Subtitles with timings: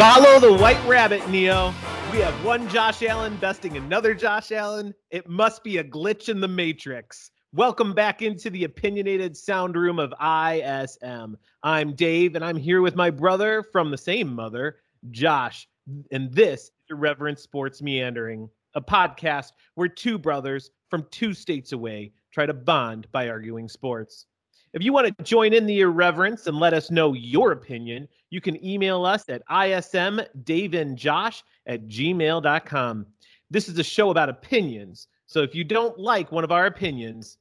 [0.00, 1.74] Follow the white rabbit, Neo.
[2.10, 4.94] We have one Josh Allen besting another Josh Allen.
[5.10, 7.32] It must be a glitch in the matrix.
[7.52, 11.36] Welcome back into the opinionated sound room of ISM.
[11.62, 14.78] I'm Dave, and I'm here with my brother from the same mother,
[15.10, 15.68] Josh.
[16.10, 22.12] And this is Irreverent Sports Meandering, a podcast where two brothers from two states away
[22.32, 24.24] try to bond by arguing sports.
[24.72, 28.40] If you want to join in the irreverence and let us know your opinion, you
[28.40, 33.06] can email us at ismdaveandjosh at gmail.com.
[33.50, 35.08] This is a show about opinions.
[35.26, 37.38] So if you don't like one of our opinions,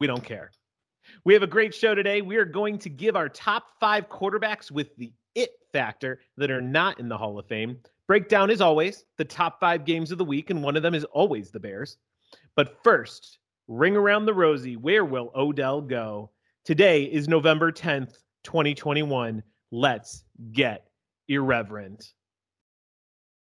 [0.00, 0.50] we don't care.
[1.24, 2.20] We have a great show today.
[2.20, 6.60] We are going to give our top five quarterbacks with the it factor that are
[6.60, 7.78] not in the Hall of Fame.
[8.06, 11.04] Breakdown, as always, the top five games of the week, and one of them is
[11.04, 11.96] always the Bears.
[12.54, 14.76] But first, ring around the rosy.
[14.76, 16.30] Where will Odell go?
[16.64, 19.42] Today is November 10th, 2021.
[19.70, 20.86] Let's get
[21.28, 22.14] irreverent.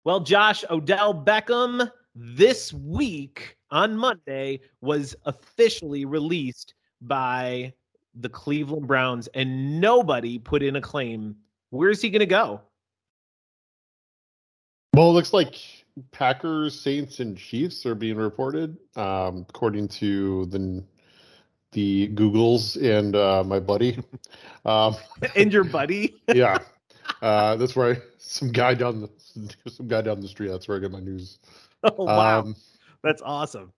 [0.02, 7.72] Well, Josh, Odell Beckham this week on Monday was officially released by
[8.16, 11.36] the Cleveland Browns, and nobody put in a claim.
[11.70, 12.60] Where is he going to go?
[14.94, 15.60] Well, it looks like
[16.10, 20.82] Packers, Saints, and Chiefs are being reported, um, according to the
[21.72, 23.98] the Googles and uh, my buddy.
[24.64, 24.97] Um,
[25.36, 26.17] and your buddy?
[26.34, 26.58] yeah,
[27.23, 29.11] uh, that's where I, some guy down the
[29.70, 30.48] some guy down the street.
[30.48, 31.39] That's where I get my news.
[31.84, 32.56] Oh wow, um,
[33.05, 33.73] that's awesome.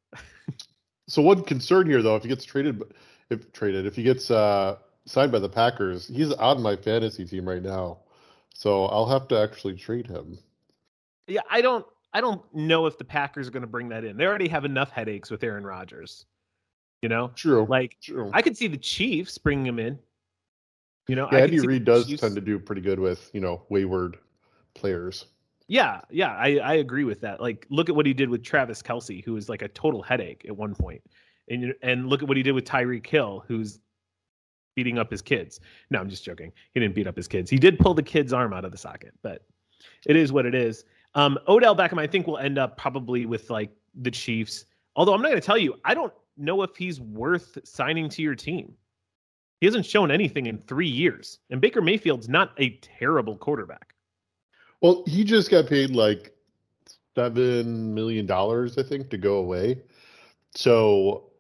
[1.07, 2.83] so one concern here, though, if he gets traded,
[3.29, 7.47] if traded, if he gets uh, signed by the Packers, he's on my fantasy team
[7.47, 7.99] right now.
[8.55, 10.39] So I'll have to actually trade him.
[11.27, 11.85] Yeah, I don't.
[12.15, 14.17] I don't know if the Packers are going to bring that in.
[14.17, 16.25] They already have enough headaches with Aaron Rodgers.
[17.03, 17.67] You know, true.
[17.69, 18.31] Like, true.
[18.35, 19.99] I could see the Chiefs bringing him in.
[21.09, 22.21] You know, yeah, Andy Reid does Chiefs...
[22.21, 24.19] tend to do pretty good with you know wayward
[24.75, 25.27] players.
[25.69, 27.41] Yeah, yeah, I, I agree with that.
[27.41, 30.45] Like, look at what he did with Travis Kelce, who was like a total headache
[30.47, 31.03] at one point,
[31.49, 33.79] and and look at what he did with Tyreek Hill, who's
[34.75, 35.61] beating up his kids.
[35.91, 36.53] No, I'm just joking.
[36.73, 37.51] He didn't beat up his kids.
[37.51, 39.43] He did pull the kid's arm out of the socket, but
[40.07, 40.85] it is what it is.
[41.15, 44.67] Um, Odell Beckham, I think, will end up probably with like the Chiefs.
[44.95, 48.23] Although I'm not going to tell you, I don't know if he's worth signing to
[48.23, 48.75] your team.
[49.61, 53.95] He hasn't shown anything in three years, and Baker Mayfield's not a terrible quarterback.
[54.81, 56.33] Well, he just got paid like
[57.17, 59.83] seven million dollars, I think, to go away.
[60.55, 61.31] So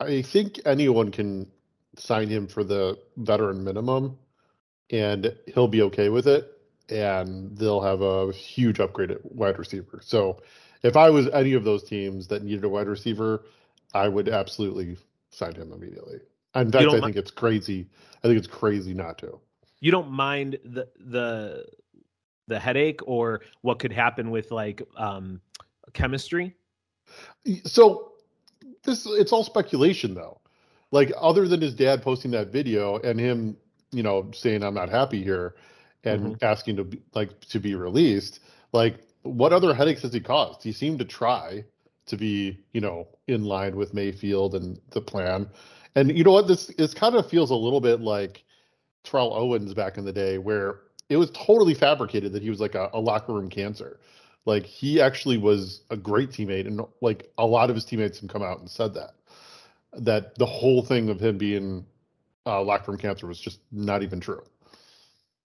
[0.00, 1.50] I think anyone can
[1.98, 4.18] sign him for the veteran minimum,
[4.90, 6.52] and he'll be okay with it.
[6.88, 10.00] And they'll have a huge upgrade at wide receiver.
[10.02, 10.40] So
[10.82, 13.44] if I was any of those teams that needed a wide receiver,
[13.96, 14.96] I would absolutely
[15.30, 16.20] sign him immediately.
[16.54, 17.88] In fact, I think it's crazy.
[18.22, 19.40] I think it's crazy not to.
[19.80, 21.66] You don't mind the the
[22.46, 25.40] the headache or what could happen with like um
[25.92, 26.54] chemistry?
[27.64, 28.12] So
[28.84, 30.40] this it's all speculation though.
[30.92, 33.56] Like other than his dad posting that video and him,
[33.92, 35.56] you know, saying I'm not happy here
[36.04, 36.44] and mm-hmm.
[36.44, 38.40] asking to be, like to be released,
[38.72, 40.62] like what other headaches has he caused?
[40.62, 41.64] He seemed to try
[42.06, 45.48] to be, you know, in line with Mayfield and the plan.
[45.94, 46.46] And you know what?
[46.46, 48.44] This this kind of feels a little bit like
[49.04, 52.74] Terrell Owens back in the day, where it was totally fabricated that he was like
[52.74, 54.00] a, a locker room cancer.
[54.44, 58.30] Like he actually was a great teammate, and like a lot of his teammates have
[58.30, 59.14] come out and said that
[59.92, 61.84] that the whole thing of him being
[62.44, 64.42] uh, locker room cancer was just not even true.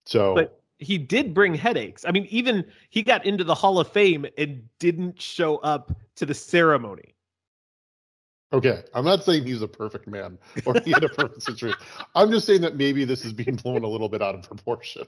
[0.06, 2.04] So, but he did bring headaches.
[2.06, 6.26] I mean, even he got into the Hall of Fame and didn't show up to
[6.26, 7.14] the ceremony.
[8.54, 11.80] Okay, I'm not saying he's a perfect man or he had a perfect situation.
[12.16, 15.04] I'm just saying that maybe this is being blown a little bit out of proportion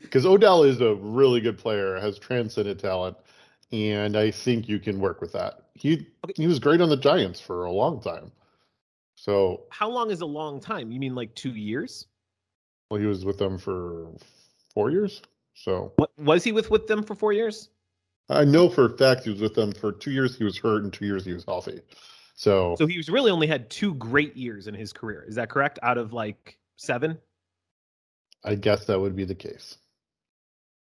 [0.00, 3.16] because Odell is a really good player, has transcendent talent,
[3.72, 5.64] and I think you can work with that.
[5.74, 6.32] He okay.
[6.34, 8.32] he was great on the Giants for a long time.
[9.16, 10.90] So how long is a long time?
[10.90, 12.06] You mean like two years?
[12.90, 14.12] Well, he was with them for
[14.72, 15.22] four years.
[15.54, 17.70] So what was he with with them for four years?
[18.28, 20.36] I know for a fact he was with them for two years.
[20.36, 21.80] He was hurt, and two years he was healthy.
[22.34, 25.24] So so he's really only had two great years in his career.
[25.26, 25.78] Is that correct?
[25.82, 27.18] Out of like seven?
[28.44, 29.78] I guess that would be the case.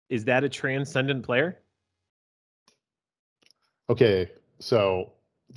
[0.10, 1.58] Is that a transcendent player?
[3.90, 4.30] Okay,
[4.60, 5.14] so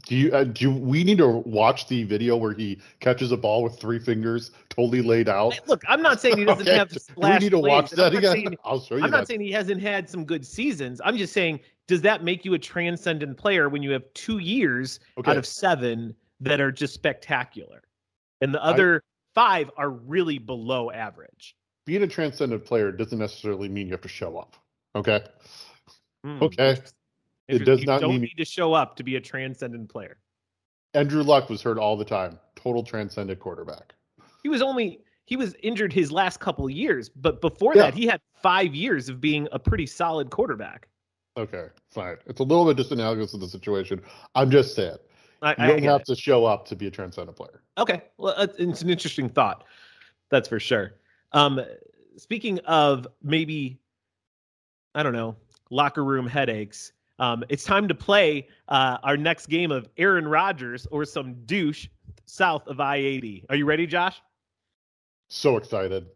[0.06, 3.62] do you uh, do we need to watch the video where he catches a ball
[3.62, 5.58] with three fingers, totally laid out?
[5.66, 6.76] Look, I'm not saying he doesn't okay.
[6.76, 7.40] have splash.
[7.40, 7.70] We need to plays.
[7.70, 8.32] watch that I'm again.
[8.32, 9.04] Saying, I'll show you.
[9.04, 9.18] I'm that.
[9.18, 11.00] not saying he hasn't had some good seasons.
[11.04, 15.00] I'm just saying, does that make you a transcendent player when you have two years
[15.18, 15.30] okay.
[15.30, 17.82] out of seven that are just spectacular,
[18.40, 21.56] and the other I, five are really below average?
[21.84, 24.56] Being a transcendent player doesn't necessarily mean you have to show up.
[24.94, 25.20] Okay.
[26.24, 26.42] Hmm.
[26.42, 26.78] Okay.
[27.50, 30.18] It does you not don't mean- need to show up to be a transcendent player.
[30.94, 32.38] Andrew Luck was hurt all the time.
[32.56, 33.94] Total transcendent quarterback.
[34.42, 37.82] He was only he was injured his last couple of years, but before Yeah.
[37.82, 40.88] that, he had five years of being a pretty solid quarterback.
[41.36, 42.16] Okay, fine.
[42.26, 44.02] It's a little bit just analogous to the situation.
[44.34, 44.96] I'm just saying.
[45.42, 46.06] I, You don't have it.
[46.08, 47.62] to show up to be a transcendent player.
[47.78, 49.64] Okay, well, it's an interesting thought.
[50.30, 50.94] That's for sure.
[51.32, 51.60] Um,
[52.16, 53.78] speaking of maybe,
[54.96, 55.36] I don't know,
[55.70, 56.92] locker room headaches.
[57.20, 61.86] Um, it's time to play uh, our next game of Aaron Rodgers or some douche
[62.24, 63.44] south of I-80.
[63.50, 64.20] Are you ready, Josh?
[65.28, 66.06] So excited.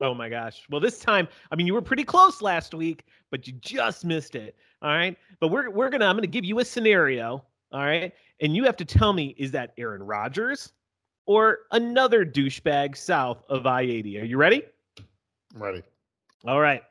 [0.00, 0.62] Oh my gosh.
[0.70, 4.36] Well, this time, I mean, you were pretty close last week, but you just missed
[4.36, 4.54] it.
[4.80, 5.16] All right.
[5.40, 7.44] But we're we're gonna I'm gonna give you a scenario.
[7.72, 8.12] All right.
[8.40, 10.72] And you have to tell me is that Aaron Rodgers
[11.26, 14.22] or another douchebag south of I-80?
[14.22, 14.62] Are you ready?
[15.54, 15.82] I'm ready.
[16.46, 16.84] All right.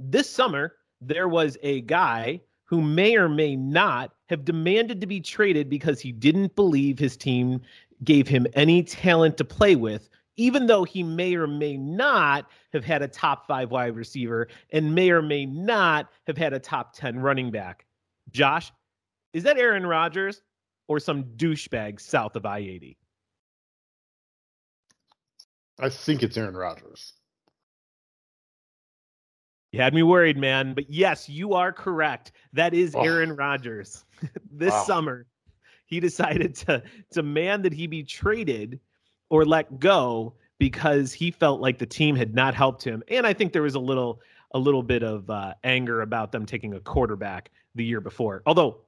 [0.00, 5.20] This summer, there was a guy who may or may not have demanded to be
[5.20, 7.62] traded because he didn't believe his team
[8.04, 12.84] gave him any talent to play with, even though he may or may not have
[12.84, 16.92] had a top five wide receiver and may or may not have had a top
[16.94, 17.86] 10 running back.
[18.30, 18.70] Josh,
[19.32, 20.42] is that Aaron Rodgers
[20.88, 22.98] or some douchebag south of I 80?
[25.80, 27.14] I think it's Aaron Rodgers.
[29.72, 30.74] You had me worried, man.
[30.74, 32.32] But yes, you are correct.
[32.52, 33.02] That is Oh.
[33.02, 34.04] Aaron Rodgers.
[34.50, 34.84] this Wow.
[34.84, 35.26] summer,
[35.86, 36.82] he decided to
[37.12, 38.80] demand that he be traded
[39.30, 43.02] or let go because he felt like the team had not helped him.
[43.08, 44.20] And I think there was a little
[44.52, 48.42] a little bit of uh, anger about them taking a quarterback the year before.
[48.46, 48.78] Although,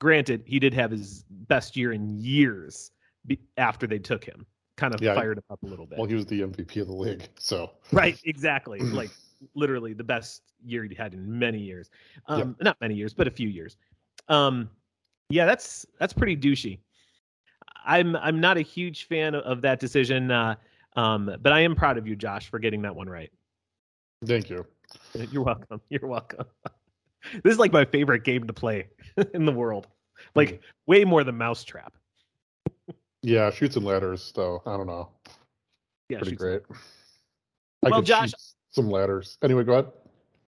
[0.00, 2.90] granted, he did have his best year in years
[3.26, 4.44] be- after they took him.
[4.76, 5.14] Kind of Yeah.
[5.14, 5.98] fired him up a little bit.
[5.98, 7.26] Well, he was the MVP of the league.
[7.38, 8.80] So Right, exactly.
[8.80, 9.10] like
[9.54, 11.90] literally the best year he had in many years.
[12.26, 13.76] Um not many years, but a few years.
[14.28, 14.70] Um
[15.30, 16.78] yeah, that's that's pretty douchey.
[17.84, 20.56] I'm I'm not a huge fan of, that decision uh
[20.96, 23.30] um but I am proud of you Josh for getting that one right.
[24.24, 24.66] thank you.
[25.30, 25.80] You're welcome.
[25.88, 26.46] You're welcome.
[27.44, 28.88] this is like my favorite game to play
[29.34, 29.88] in the world.
[30.34, 31.94] Like way more than Mousetrap.
[33.22, 34.62] Yeah, Chutes and Ladders, though.
[34.66, 35.08] I don't know.
[36.08, 36.62] Yeah, Pretty great.
[37.84, 39.38] I Well, Josh- shoot some ladders.
[39.42, 39.92] Anyway, go ahead.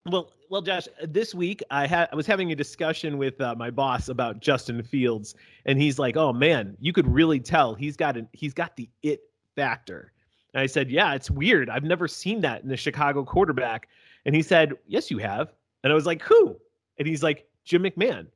[0.06, 3.70] Well, well, Josh, this week I had I was having a discussion with uh, my
[3.70, 5.34] boss about Justin Fields,
[5.64, 8.88] and he's like, "Oh man, you could really tell he's got an he's got the
[9.02, 9.20] it
[9.54, 10.12] factor."
[10.54, 11.70] And I said, "Yeah, it's weird.
[11.70, 13.88] I've never seen that in a Chicago quarterback."
[14.24, 15.52] And he said, "Yes, you have."
[15.84, 16.56] And I was like, "Who?"
[16.98, 18.26] And he's like, "Jim McMahon."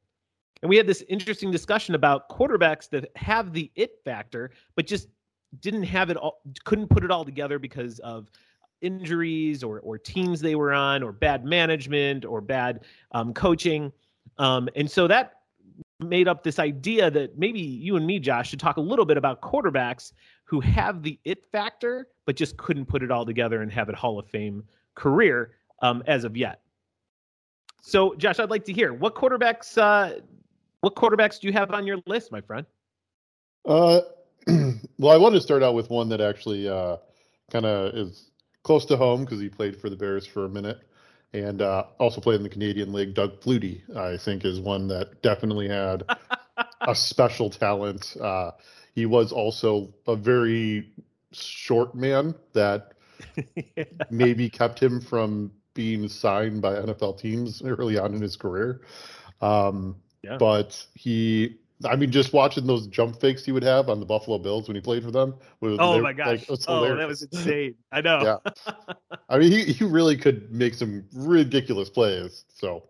[0.62, 5.08] And we had this interesting discussion about quarterbacks that have the it factor, but just
[5.60, 8.30] didn't have it all, couldn't put it all together because of
[8.80, 13.92] injuries or or teams they were on or bad management or bad um, coaching.
[14.38, 15.32] Um, and so that
[16.00, 19.16] made up this idea that maybe you and me josh should talk a little bit
[19.16, 20.12] about quarterbacks
[20.44, 23.96] who have the it factor but just couldn't put it all together and have a
[23.96, 24.62] hall of fame
[24.94, 26.60] career um, as of yet.
[27.80, 30.20] So josh i'd like to hear what quarterbacks uh,
[30.80, 32.66] what quarterbacks do you have on your list my friend?
[33.64, 34.00] Uh,
[34.46, 36.98] well, I wanted to start out with one that actually uh,
[37.50, 38.30] kind of is
[38.66, 40.80] close to home because he played for the Bears for a minute
[41.32, 43.14] and uh, also played in the Canadian League.
[43.14, 46.02] Doug Flutie, I think, is one that definitely had
[46.80, 48.16] a special talent.
[48.20, 48.50] Uh,
[48.92, 50.90] he was also a very
[51.30, 52.94] short man that
[54.10, 58.80] maybe kept him from being signed by NFL teams early on in his career.
[59.40, 59.94] Um,
[60.24, 60.38] Yeah.
[60.38, 64.38] But he, I mean, just watching those jump fakes he would have on the Buffalo
[64.38, 65.34] Bills when he played for them.
[65.60, 68.74] Was, oh my gosh like, was oh that was insane i know Yeah.
[69.28, 72.44] I mean, he, he really could make some ridiculous plays.
[72.48, 72.84] So,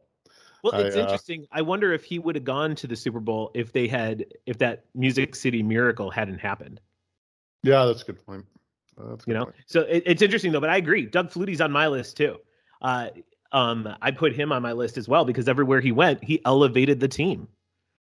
[0.62, 1.46] Well, I, it's uh, interesting.
[1.50, 4.58] I wonder if he would have gone to the Super Bowl if they had if
[4.58, 6.80] that Music City miracle hadn't happened.
[7.62, 8.44] yeah, that's a good point.
[8.98, 9.56] That's a You know, point.
[9.66, 10.60] so it, it's interesting though.
[10.60, 11.06] But I agree.
[11.06, 12.38] Doug Flutie's on my list too.
[12.82, 13.08] Uh,
[13.52, 17.00] um, I put him on my list as well because everywhere he went, he elevated
[17.00, 17.48] the team.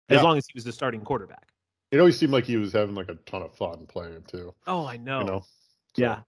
[0.09, 0.23] As Yeah.
[0.23, 1.49] long as he was the starting quarterback.
[1.91, 4.55] It always seemed like he was having like a ton of fun playing too.
[4.67, 5.21] Oh, I know.
[5.21, 5.45] You know,
[5.97, 6.21] Yeah.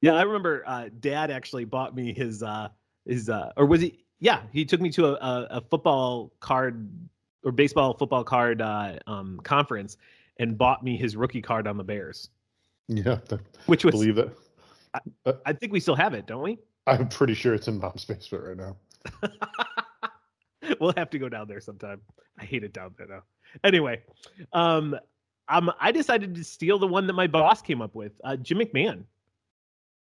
[0.00, 2.68] Yeah, I remember uh, dad actually bought me his uh
[3.04, 6.88] his uh or was he yeah, he took me to a, a, a football card
[7.44, 9.96] or baseball football card uh um conference
[10.36, 12.30] and bought me his rookie card on the Bears.
[12.86, 14.36] yeah, I Which was believe it.
[15.44, 16.58] I think we still have it, don't we?
[16.86, 18.76] I'm pretty sure it's in mom's basement right now.
[20.80, 22.00] we'll have to go down there sometime.
[22.38, 23.22] I hate it down there though.
[23.64, 24.02] Anyway,
[24.52, 24.96] um
[25.48, 28.58] um I decided to steal the one that my boss came up with, uh Jim
[28.58, 29.04] McMahon.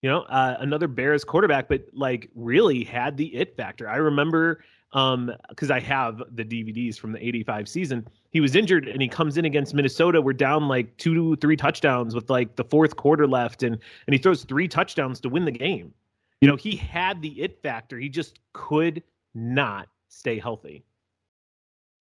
[0.02, 3.88] You know, uh, another Bears quarterback, but like really had the it factor.
[3.88, 8.06] I remember um because I have the DVDs from the 85 season.
[8.30, 10.20] He was injured and he comes in against Minnesota.
[10.20, 14.14] We're down like two, to three touchdowns with like the fourth quarter left, and and
[14.14, 15.94] he throws three touchdowns to win the game.
[16.40, 17.98] You know, he had the it factor.
[17.98, 19.02] He just could
[19.34, 20.84] not stay healthy.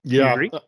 [0.04, 0.60] Yeah, uh,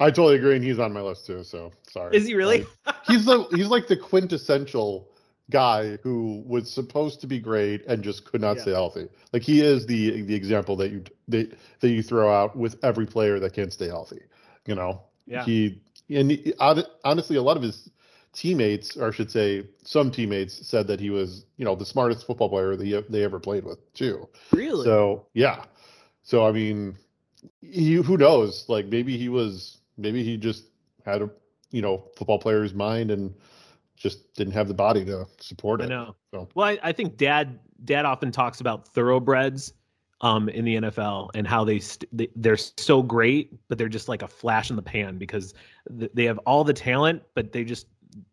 [0.00, 1.44] I totally agree, and he's on my list too.
[1.44, 2.16] So sorry.
[2.16, 2.66] Is he really?
[2.86, 5.08] Like, he's the he's like the quintessential
[5.50, 8.62] guy who was supposed to be great and just could not yeah.
[8.62, 9.08] stay healthy.
[9.32, 13.06] Like he is the the example that you that, that you throw out with every
[13.06, 14.22] player that can't stay healthy.
[14.66, 15.02] You know.
[15.26, 15.44] Yeah.
[15.44, 17.88] He and he, honestly, a lot of his
[18.32, 22.26] teammates, or I should say, some teammates said that he was, you know, the smartest
[22.26, 24.28] football player they they ever played with too.
[24.52, 24.84] Really?
[24.84, 25.64] So yeah.
[26.22, 26.96] So I mean,
[27.60, 28.68] he, who knows?
[28.68, 30.64] Like maybe he was, maybe he just
[31.04, 31.30] had a,
[31.70, 33.34] you know, football player's mind and
[33.96, 35.84] just didn't have the body to support it.
[35.84, 36.16] I know.
[36.32, 36.48] So.
[36.54, 39.72] Well, I, I think dad dad often talks about thoroughbreds
[40.20, 42.10] um, in the NFL and how they, st-
[42.40, 45.54] they are so great, but they're just like a flash in the pan because
[45.98, 47.86] th- they have all the talent, but they just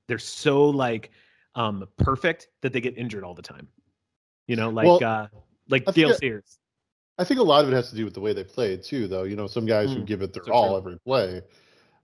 [0.08, 1.12] they're so like
[1.56, 3.68] um, perfect that they get injured all the time.
[4.48, 5.28] You know, like well, uh,
[5.70, 6.60] like Gale Sayers.
[7.18, 9.08] I think a lot of it has to do with the way they play too,
[9.08, 9.24] though.
[9.24, 10.78] You know, some guys mm, who give it their all true.
[10.78, 11.42] every play,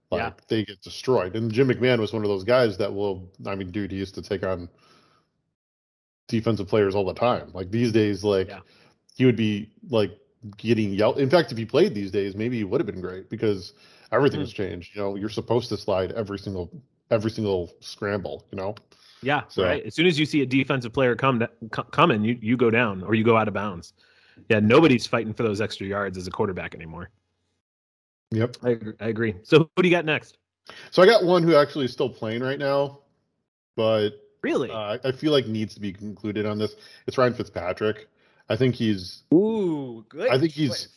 [0.10, 0.32] like yeah.
[0.48, 1.36] they get destroyed.
[1.36, 3.32] And Jim McMahon was one of those guys that will.
[3.46, 4.70] I mean, dude, he used to take on
[6.28, 7.52] defensive players all the time.
[7.54, 8.60] Like these days, like yeah.
[9.16, 10.18] he would be like
[10.58, 11.20] getting yelled.
[11.20, 13.74] In fact, if he played these days, maybe he would have been great because
[14.12, 14.44] everything mm.
[14.44, 14.96] has changed.
[14.96, 16.72] You know, you're supposed to slide every single
[17.12, 18.46] every single scramble.
[18.52, 18.76] You know.
[19.22, 19.44] Yeah.
[19.48, 19.86] So, right.
[19.86, 21.50] As soon as you see a defensive player come to,
[21.92, 23.94] coming, you you go down or you go out of bounds.
[24.50, 27.10] Yeah, nobody's fighting for those extra yards as a quarterback anymore.
[28.32, 29.36] Yep, I, I agree.
[29.44, 30.38] So who do you got next?
[30.92, 33.00] So I got one who actually is still playing right now,
[33.76, 34.12] but
[34.42, 36.76] really, uh, I feel like needs to be concluded on this.
[37.06, 38.08] It's Ryan Fitzpatrick.
[38.50, 40.30] I think he's ooh good.
[40.30, 40.90] I think he's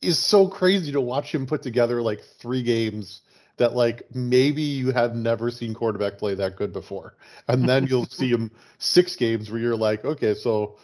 [0.00, 3.22] is so crazy to watch him put together like three games
[3.56, 7.16] that like maybe you have never seen quarterback play that good before,
[7.48, 10.76] and then you'll see him six games where you're like, okay, so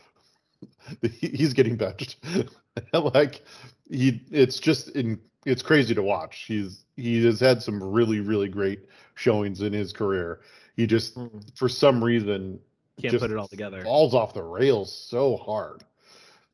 [1.21, 2.17] he's getting benched.
[2.93, 3.43] like
[3.91, 6.45] he, it's just in, it's crazy to watch.
[6.47, 10.41] He's he has had some really really great showings in his career.
[10.77, 11.57] He just mm.
[11.57, 12.59] for some reason
[13.01, 13.83] can't put it all together.
[13.83, 15.85] Falls off the rails so hard.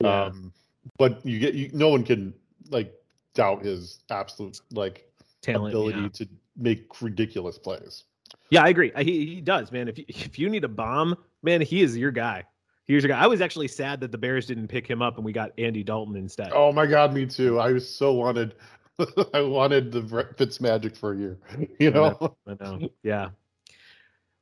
[0.01, 0.25] Yeah.
[0.25, 0.53] Um,
[0.99, 2.35] but you get you, no one can
[2.71, 2.93] like
[3.35, 5.11] doubt his absolute like
[5.43, 6.09] Talent, ability yeah.
[6.09, 8.05] to make ridiculous plays.
[8.51, 8.93] Yeah, I agree.
[8.99, 9.89] He he does, man.
[9.89, 12.45] If you, if you need a bomb, man, he is your guy.
[12.87, 13.21] Here's your guy.
[13.21, 15.83] I was actually sad that the Bears didn't pick him up and we got Andy
[15.83, 16.51] Dalton instead.
[16.53, 17.59] Oh my God, me too.
[17.59, 18.55] I was so wanted.
[19.35, 21.39] I wanted the Fitz magic for a year.
[21.79, 22.37] You know.
[22.47, 22.57] I know.
[22.61, 22.89] I know.
[23.03, 23.31] Yeah.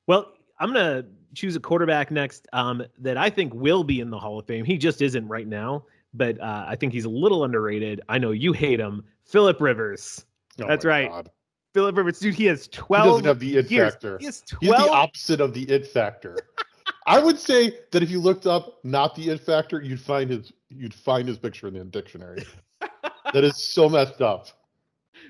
[0.06, 4.18] Well, I'm gonna choose a quarterback next um, that I think will be in the
[4.18, 4.64] Hall of Fame.
[4.64, 8.00] He just isn't right now, but uh, I think he's a little underrated.
[8.08, 10.25] I know you hate him, Philip Rivers.
[10.61, 11.08] Oh That's right.
[11.08, 11.30] God.
[11.72, 13.04] Philip Rivers, dude, he has 12.
[13.04, 13.92] He doesn't have the it years.
[13.94, 14.18] factor.
[14.18, 14.61] He has 12.
[14.61, 16.37] He's the opposite of the it factor.
[17.06, 20.52] I would say that if you looked up not the it factor, you'd find his
[20.71, 22.44] you'd find his picture in the dictionary.
[23.32, 24.49] that is so messed up.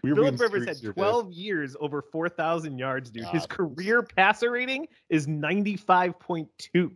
[0.02, 1.36] We Philip Rivers had 12 day.
[1.36, 3.24] years over 4,000 yards, dude.
[3.24, 3.34] God.
[3.34, 6.90] His career passer rating is 95.2.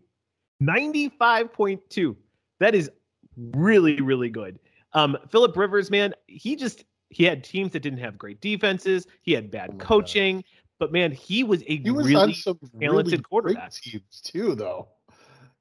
[0.63, 2.17] 95.2.
[2.59, 2.91] That is
[3.37, 4.59] really, really good.
[4.93, 9.07] Um, Philip Rivers, man, he just he had teams that didn't have great defenses.
[9.23, 10.37] He had bad oh coaching.
[10.37, 10.45] God.
[10.79, 13.73] But man, he was a he was really talented really quarterback.
[13.73, 14.89] Teams too, though.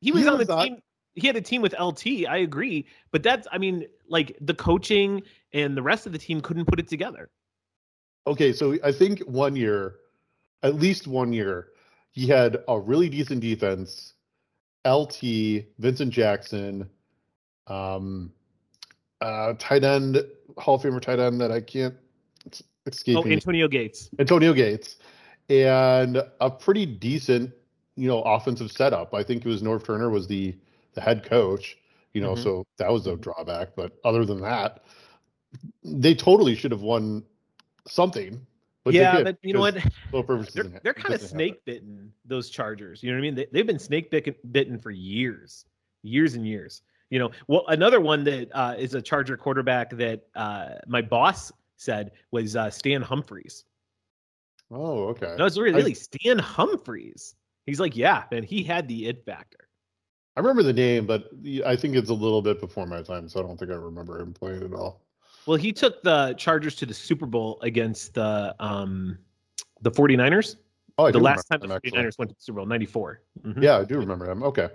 [0.02, 0.68] He was, he on was the on...
[0.68, 0.82] team.
[1.16, 2.28] He had a team with LT.
[2.28, 6.42] I agree, but that's I mean, like the coaching and the rest of the team
[6.42, 7.30] couldn't put it together.
[8.28, 9.96] Okay, so I think one year,
[10.64, 11.70] at least one year,
[12.12, 14.14] he had a really decent defense.
[14.86, 16.90] LT, Vincent Jackson,
[17.68, 18.32] um,
[19.22, 20.24] uh, tight end,
[20.58, 21.96] Hall of Famer tight end that I can't
[22.86, 23.18] escape.
[23.18, 24.10] Oh, Antonio Gates.
[24.20, 24.98] Antonio Gates,
[25.50, 27.52] and a pretty decent,
[27.96, 29.14] you know, offensive setup.
[29.14, 30.56] I think it was Norv Turner was the
[30.94, 31.78] the head coach.
[32.14, 32.44] You know, mm-hmm.
[32.44, 33.76] so that was a drawback.
[33.76, 34.84] But other than that,
[35.84, 37.24] they totally should have won
[37.88, 38.46] something.
[38.86, 39.78] But yeah, but you know what?
[40.54, 42.14] They're, they're kind of snake bitten.
[42.24, 43.02] Those Chargers.
[43.02, 43.36] You know what I mean?
[43.36, 44.12] They, they've been snake
[44.52, 45.66] bitten for years,
[46.04, 46.84] years and years.
[47.10, 51.52] You know, well, another one that uh, is a Charger quarterback that uh, my boss
[51.78, 53.66] said was uh, Stan Humphries.
[54.72, 55.36] Oh, okay.
[55.38, 57.36] No, it's really, really I, Stan Humphries.
[57.66, 59.70] He's like, yeah, man, he had the it factor.
[60.36, 61.30] I remember the name, but
[61.66, 64.20] I think it's a little bit before my time, so I don't think I remember
[64.20, 65.02] him playing at all.
[65.46, 69.18] Well, he took the Chargers to the Super Bowl against the um
[69.82, 70.58] the 49ers.
[70.98, 72.12] Oh, I the last time the 49ers actually.
[72.18, 73.22] went to the Super Bowl, 94.
[73.46, 73.62] Mm-hmm.
[73.62, 74.44] Yeah, I do remember him.
[74.44, 74.70] Okay.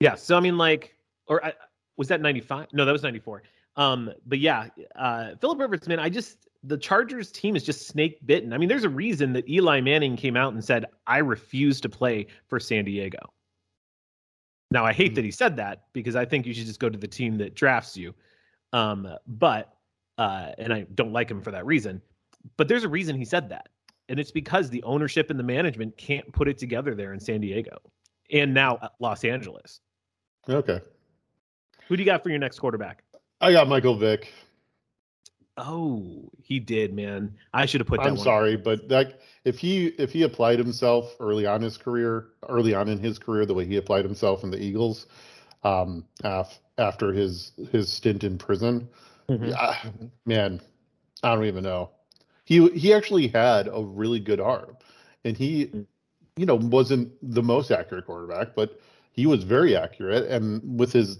[0.00, 0.14] Yeah.
[0.14, 0.94] So I mean, like,
[1.26, 1.52] or I,
[1.96, 2.68] was that 95?
[2.72, 3.42] No, that was 94.
[3.76, 8.18] Um, but yeah, uh, Philip Rivers, man, I just the Chargers team is just snake
[8.26, 8.52] bitten.
[8.52, 11.88] I mean, there's a reason that Eli Manning came out and said, "I refuse to
[11.88, 13.18] play for San Diego."
[14.70, 15.14] Now, I hate mm-hmm.
[15.16, 17.54] that he said that because I think you should just go to the team that
[17.54, 18.14] drafts you.
[18.72, 19.74] Um, but
[20.18, 22.00] uh, and I don't like him for that reason.
[22.56, 23.68] But there's a reason he said that,
[24.08, 27.40] and it's because the ownership and the management can't put it together there in San
[27.40, 27.78] Diego,
[28.32, 29.80] and now Los Angeles.
[30.48, 30.80] Okay.
[31.88, 33.02] Who do you got for your next quarterback?
[33.40, 34.32] I got Michael Vick.
[35.56, 37.34] Oh, he did, man.
[37.52, 38.06] I should have put that.
[38.06, 42.74] I'm sorry, but like if he if he applied himself early on his career, early
[42.74, 45.06] on in his career, the way he applied himself in the Eagles,
[45.62, 48.88] um, af, after his his stint in prison,
[49.28, 49.46] mm-hmm.
[49.46, 49.76] yeah,
[50.24, 50.60] man,
[51.22, 51.90] I don't even know.
[52.44, 54.76] He he actually had a really good arm,
[55.24, 55.86] and he, mm.
[56.36, 58.80] you know, wasn't the most accurate quarterback, but
[59.12, 61.18] he was very accurate, and with his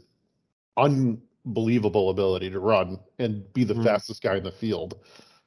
[0.76, 3.84] un unbelievable ability to run and be the mm.
[3.84, 4.98] fastest guy in the field.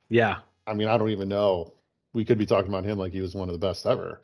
[0.10, 0.38] Yeah.
[0.68, 1.74] I mean, I don't even know.
[2.14, 4.22] We could be talking about him like he was one of the best ever.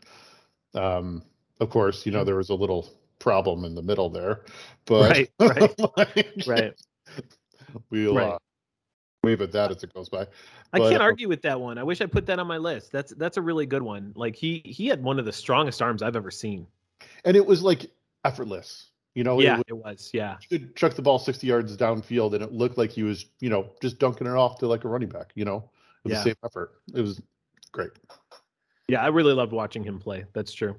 [0.73, 1.23] Um,
[1.59, 4.45] of course, you know, there was a little problem in the middle there,
[4.85, 6.73] but right, right, like, right.
[7.91, 8.29] We'll right.
[8.29, 8.37] Uh,
[9.23, 10.25] wave at that as it goes by.
[10.73, 11.77] I can't uh, argue with that one.
[11.77, 12.91] I wish I put that on my list.
[12.91, 14.11] That's that's a really good one.
[14.15, 16.65] Like he he had one of the strongest arms I've ever seen.
[17.25, 17.91] And it was like
[18.25, 18.88] effortless.
[19.15, 20.37] You know, yeah, it was, it was yeah.
[20.39, 23.49] He could chuck the ball 60 yards downfield, and it looked like he was, you
[23.49, 25.31] know, just dunking it off to like a running back.
[25.35, 25.69] You know,
[26.03, 26.19] with yeah.
[26.19, 26.81] the same effort.
[26.93, 27.21] It was
[27.71, 27.91] great.
[28.87, 30.25] Yeah, I really loved watching him play.
[30.33, 30.75] That's true.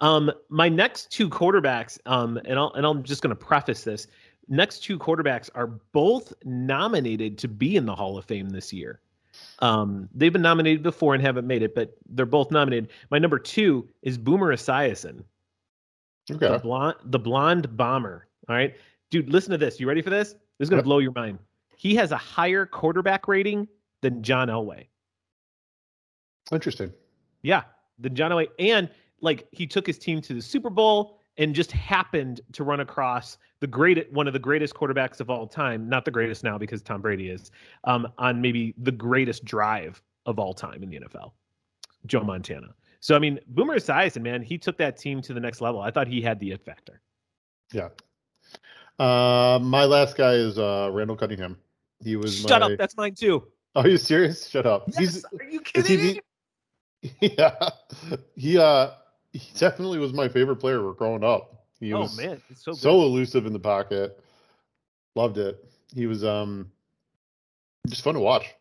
[0.00, 4.06] Um, my next two quarterbacks, um, and I'll and I'm just going to preface this.
[4.48, 9.00] Next two quarterbacks are both nominated to be in the Hall of Fame this year.
[9.58, 12.90] Um, they've been nominated before and haven't made it, but they're both nominated.
[13.10, 15.24] My number two is Boomer Esiason.
[16.30, 16.48] Okay.
[16.48, 18.26] The blonde, the blonde bomber.
[18.48, 18.74] All right,
[19.10, 19.78] dude, listen to this.
[19.78, 20.32] You ready for this?
[20.58, 20.84] This is gonna yep.
[20.84, 21.38] blow your mind.
[21.76, 23.68] He has a higher quarterback rating
[24.02, 24.86] than John Elway.
[26.52, 26.92] Interesting.
[27.42, 27.62] Yeah,
[27.98, 28.88] than John Elway, and
[29.20, 33.38] like he took his team to the Super Bowl and just happened to run across
[33.60, 36.82] the great one of the greatest quarterbacks of all time, not the greatest now because
[36.82, 37.50] Tom Brady is,
[37.84, 41.32] um, on maybe the greatest drive of all time in the NFL,
[42.06, 42.74] Joe Montana.
[43.06, 45.80] So I mean, Boomer Esiason, man, he took that team to the next level.
[45.80, 47.00] I thought he had the it factor.
[47.72, 47.90] Yeah.
[48.98, 51.56] Uh, my last guy is uh, Randall Cunningham.
[52.02, 52.40] He was.
[52.40, 52.72] Shut my...
[52.72, 52.78] up.
[52.80, 53.46] That's mine too.
[53.76, 54.48] Are you serious?
[54.48, 54.86] Shut up.
[54.88, 54.98] Yes.
[54.98, 56.20] He's, Are you kidding?
[57.00, 57.68] He, yeah.
[58.34, 58.90] He uh
[59.32, 61.64] he definitely was my favorite player growing up.
[61.78, 62.80] He oh, was man, so good.
[62.80, 64.20] so elusive in the pocket.
[65.14, 65.64] Loved it.
[65.94, 66.72] He was um
[67.86, 68.52] just fun to watch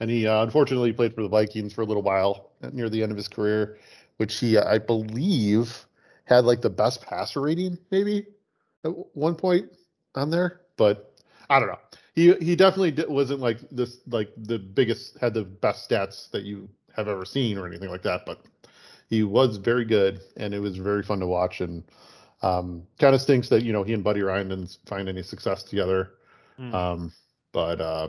[0.00, 3.12] and he uh, unfortunately played for the Vikings for a little while near the end
[3.12, 3.78] of his career,
[4.16, 5.86] which he, I believe,
[6.24, 8.26] had like the best passer rating maybe
[8.84, 9.70] at one point
[10.14, 10.60] on there.
[10.76, 11.14] But
[11.50, 11.78] I don't know.
[12.14, 16.68] He he definitely wasn't like this like the biggest had the best stats that you
[16.96, 18.24] have ever seen or anything like that.
[18.24, 18.40] But
[19.08, 21.60] he was very good, and it was very fun to watch.
[21.60, 21.82] And
[22.42, 25.62] um, kind of stinks that you know he and Buddy Ryan didn't find any success
[25.62, 26.12] together.
[26.58, 26.72] Mm.
[26.72, 27.12] Um,
[27.52, 28.08] but uh,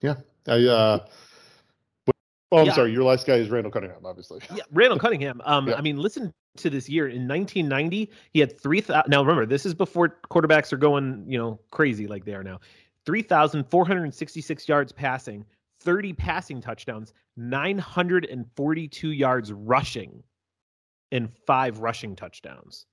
[0.00, 1.06] yeah, I uh,
[2.54, 2.74] Oh, I'm yeah.
[2.74, 2.92] sorry.
[2.92, 4.40] Your last guy is Randall Cunningham, obviously.
[4.54, 5.42] Yeah, Randall Cunningham.
[5.44, 5.74] Um, yeah.
[5.74, 7.08] I mean, listen to this year.
[7.08, 8.80] In 1990, he had three.
[8.80, 9.10] thousand.
[9.10, 12.60] now remember, this is before quarterbacks are going, you know, crazy like they are now.
[13.06, 15.44] Three thousand four hundred sixty-six yards passing,
[15.80, 20.22] 30 passing touchdowns, 942 yards rushing,
[21.10, 22.86] and five rushing touchdowns.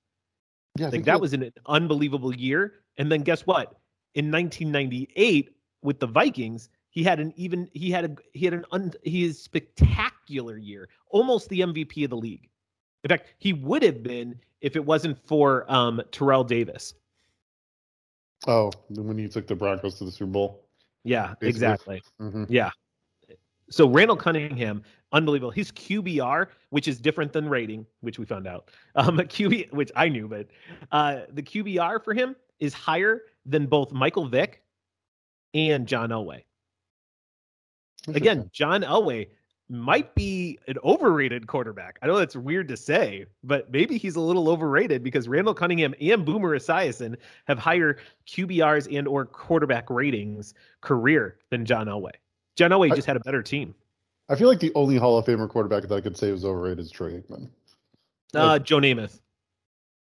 [0.76, 2.74] Yeah, like that was an unbelievable year.
[2.98, 3.76] And then guess what?
[4.16, 5.50] In 1998,
[5.82, 9.42] with the Vikings, he had an even he had a he had an un, his
[9.42, 12.48] spectacular year, almost the MVP of the league.
[13.02, 16.94] In fact, he would have been if it wasn't for um, Terrell Davis.
[18.46, 20.66] Oh, when he took the Broncos to the Super Bowl.
[21.02, 21.48] Yeah, basically.
[21.48, 22.02] exactly.
[22.20, 22.44] Mm-hmm.
[22.48, 22.70] Yeah.
[23.70, 25.50] So Randall Cunningham, unbelievable.
[25.50, 28.70] His QBR, which is different than rating, which we found out.
[28.96, 30.48] Um, QB, which I knew, but
[30.90, 34.62] uh, the QBR for him is higher than both Michael Vick
[35.54, 36.42] and John Elway.
[38.08, 39.28] Again, John Elway
[39.68, 41.98] might be an overrated quarterback.
[42.02, 45.94] I know that's weird to say, but maybe he's a little overrated because Randall Cunningham
[46.00, 52.12] and Boomer Esiason have higher QBRs and or quarterback ratings career than John Elway.
[52.56, 53.74] John Elway I, just had a better team.
[54.28, 56.80] I feel like the only Hall of Famer quarterback that I could say was overrated
[56.80, 57.48] is Troy Aikman.
[58.34, 59.20] Uh, like, Joe Namath.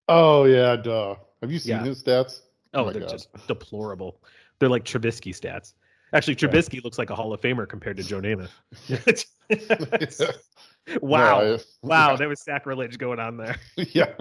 [0.08, 1.16] Oh yeah, duh.
[1.40, 1.84] Have you seen yeah.
[1.84, 2.40] his stats?
[2.74, 3.10] Oh, oh they're God.
[3.10, 4.20] just deplorable.
[4.58, 5.74] They're like Trubisky stats.
[6.14, 8.50] Actually, Trubisky looks like a Hall of Famer compared to Joe Namath.
[11.00, 11.40] Wow.
[11.40, 12.16] No, I- wow, yeah.
[12.16, 13.57] there was sacrilege going on there.
[13.77, 14.12] yeah.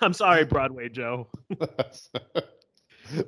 [0.00, 1.28] I'm sorry, Broadway Joe.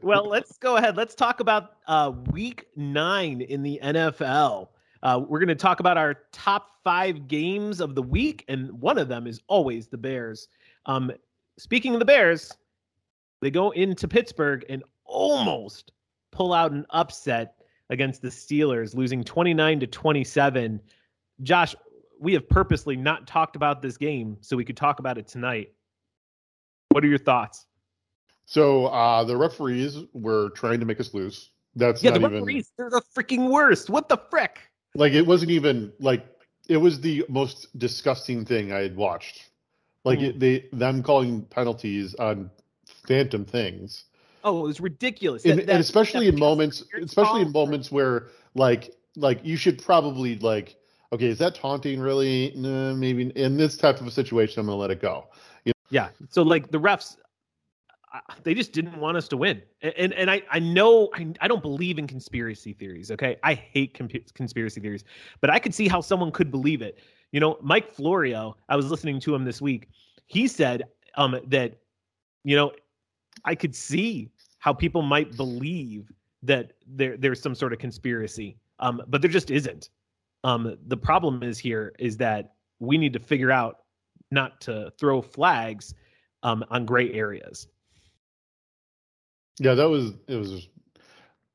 [0.03, 0.97] well, let's go ahead.
[0.97, 4.69] Let's talk about uh, week nine in the NFL.
[5.03, 8.97] Uh, we're going to talk about our top five games of the week, and one
[8.97, 10.49] of them is always the Bears.
[10.87, 11.13] Um,
[11.59, 12.53] speaking of the Bears,
[13.41, 15.93] they go into Pittsburgh and almost
[16.33, 17.55] pull out an upset
[17.91, 20.81] against the Steelers, losing 29 to 27.
[21.43, 21.77] Josh,
[22.19, 25.73] we have purposely not talked about this game so we could talk about it tonight.
[26.89, 27.67] What are your thoughts?
[28.45, 31.51] so uh, the referees were trying to make us lose.
[31.77, 33.89] That's Yeah, not the even referees, they're the freaking worst.
[33.89, 34.59] What the frick?
[34.95, 36.27] like it wasn't even like
[36.69, 39.51] it was the most disgusting thing I had watched.
[40.05, 40.23] Like Mhm.
[40.25, 42.51] it, they them calling penalties on
[43.07, 44.05] phantom things.
[44.45, 45.45] Oh, it was ridiculous.
[45.45, 49.81] and, That- and especially that in moments especially in moments where like like you should
[49.83, 50.77] probably like
[51.13, 54.77] okay is that taunting really no maybe in this type of a situation i'm gonna
[54.79, 55.27] let it go
[55.65, 55.89] You know?
[55.91, 56.09] Yeah.
[56.31, 57.17] So like the refs,
[58.43, 59.63] they just didn't want us to win.
[59.81, 63.11] And and, and I I know I, I don't believe in conspiracy theories.
[63.11, 65.05] Okay, I hate comp- conspiracy theories,
[65.41, 66.99] but I could see how someone could believe it.
[67.33, 68.57] You know, Mike Florio.
[68.69, 69.89] I was listening to him this week.
[70.27, 70.85] He said
[71.17, 71.79] um that
[72.45, 72.73] you know
[73.45, 76.11] I could see how people might believe
[76.43, 78.57] that there there's some sort of conspiracy.
[78.79, 79.91] Um, but there just isn't.
[80.45, 83.79] Um, the problem is here is that we need to figure out
[84.31, 85.95] not to throw flags
[86.43, 87.69] um, on gray areas.
[89.61, 90.69] yeah that was it was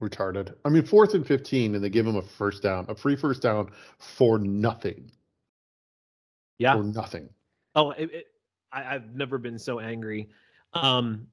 [0.01, 3.15] retarded i mean fourth and 15 and they give him a first down a free
[3.15, 5.11] first down for nothing
[6.59, 6.75] Yeah.
[6.75, 7.29] for nothing
[7.75, 8.25] Oh, it, it,
[8.71, 10.29] I, I've never been so angry.
[10.73, 11.27] Um,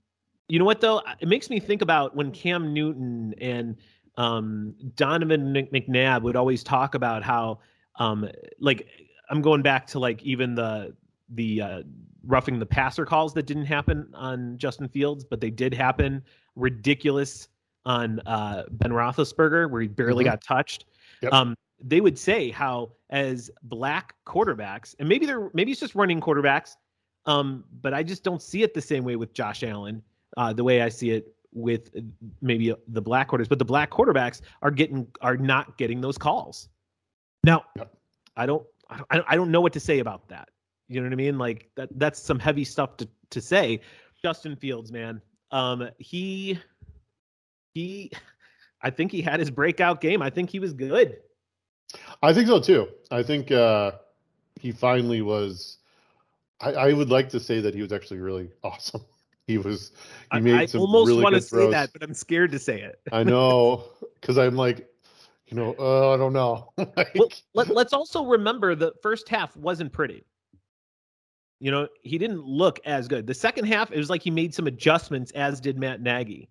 [0.48, 1.02] you know what though?
[1.20, 3.76] It makes me think about when Cam Newton and
[4.16, 7.58] um, Donovan McNabb would always talk about how,
[7.96, 8.28] um,
[8.60, 8.86] like,
[9.30, 10.94] I'm going back to like even the
[11.30, 11.82] the uh,
[12.26, 16.22] roughing the passer calls that didn't happen on Justin Fields, but they did happen.
[16.56, 17.48] Ridiculous
[17.86, 20.28] on uh, Ben Roethlisberger, where he barely Mhm.
[20.28, 20.84] got touched.
[21.22, 21.32] Yep.
[21.32, 26.20] Um, they would say how as black quarterbacks, and maybe they're maybe it's just running
[26.20, 26.76] quarterbacks,
[27.26, 30.02] um, but I just don't see it the same way with Josh Allen,
[30.36, 31.90] uh, the way I see it with
[32.40, 36.68] maybe the black quarters, But the black quarterbacks are getting are not getting those calls.
[37.44, 37.94] Now, Yep.
[38.36, 40.48] I don't I don't I don't know what to say about that.
[40.88, 41.38] You know what I mean?
[41.38, 43.80] Like that that's some heavy stuff to to say.
[44.22, 45.20] Justin Fields, man,
[45.50, 46.58] um, he
[47.74, 48.10] he,
[48.82, 50.22] I think he had his breakout game.
[50.22, 51.18] I think he was good.
[52.22, 53.92] i think so too i think uh
[54.60, 55.78] he finally was
[56.60, 59.04] I, I would like to say that he was actually really awesome
[59.46, 59.92] he was
[60.32, 62.58] he I, made I some almost really want to say that, but I'm scared to
[62.58, 63.00] say it.
[63.12, 63.84] I know,
[64.20, 64.88] because I'm like,
[65.46, 66.72] you know, uh, I don't know.
[66.96, 70.24] Like, Well, let, let's also remember the first half wasn't pretty.
[71.60, 73.26] You know, he didn't look as good.
[73.26, 76.50] The second half, it was like he made some adjustments, as did Matt Nagy.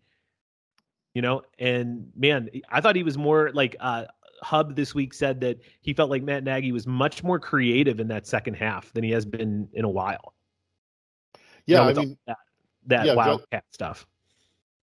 [1.13, 4.05] You know, and man, I thought he was more like uh,
[4.41, 8.07] Hub this week said that he felt like Matt Nagy was much more creative in
[8.07, 10.33] that second half than he has been in a while.
[11.65, 12.17] You yeah, know, I mean,
[12.87, 14.05] that, yeah, wildcat stuff.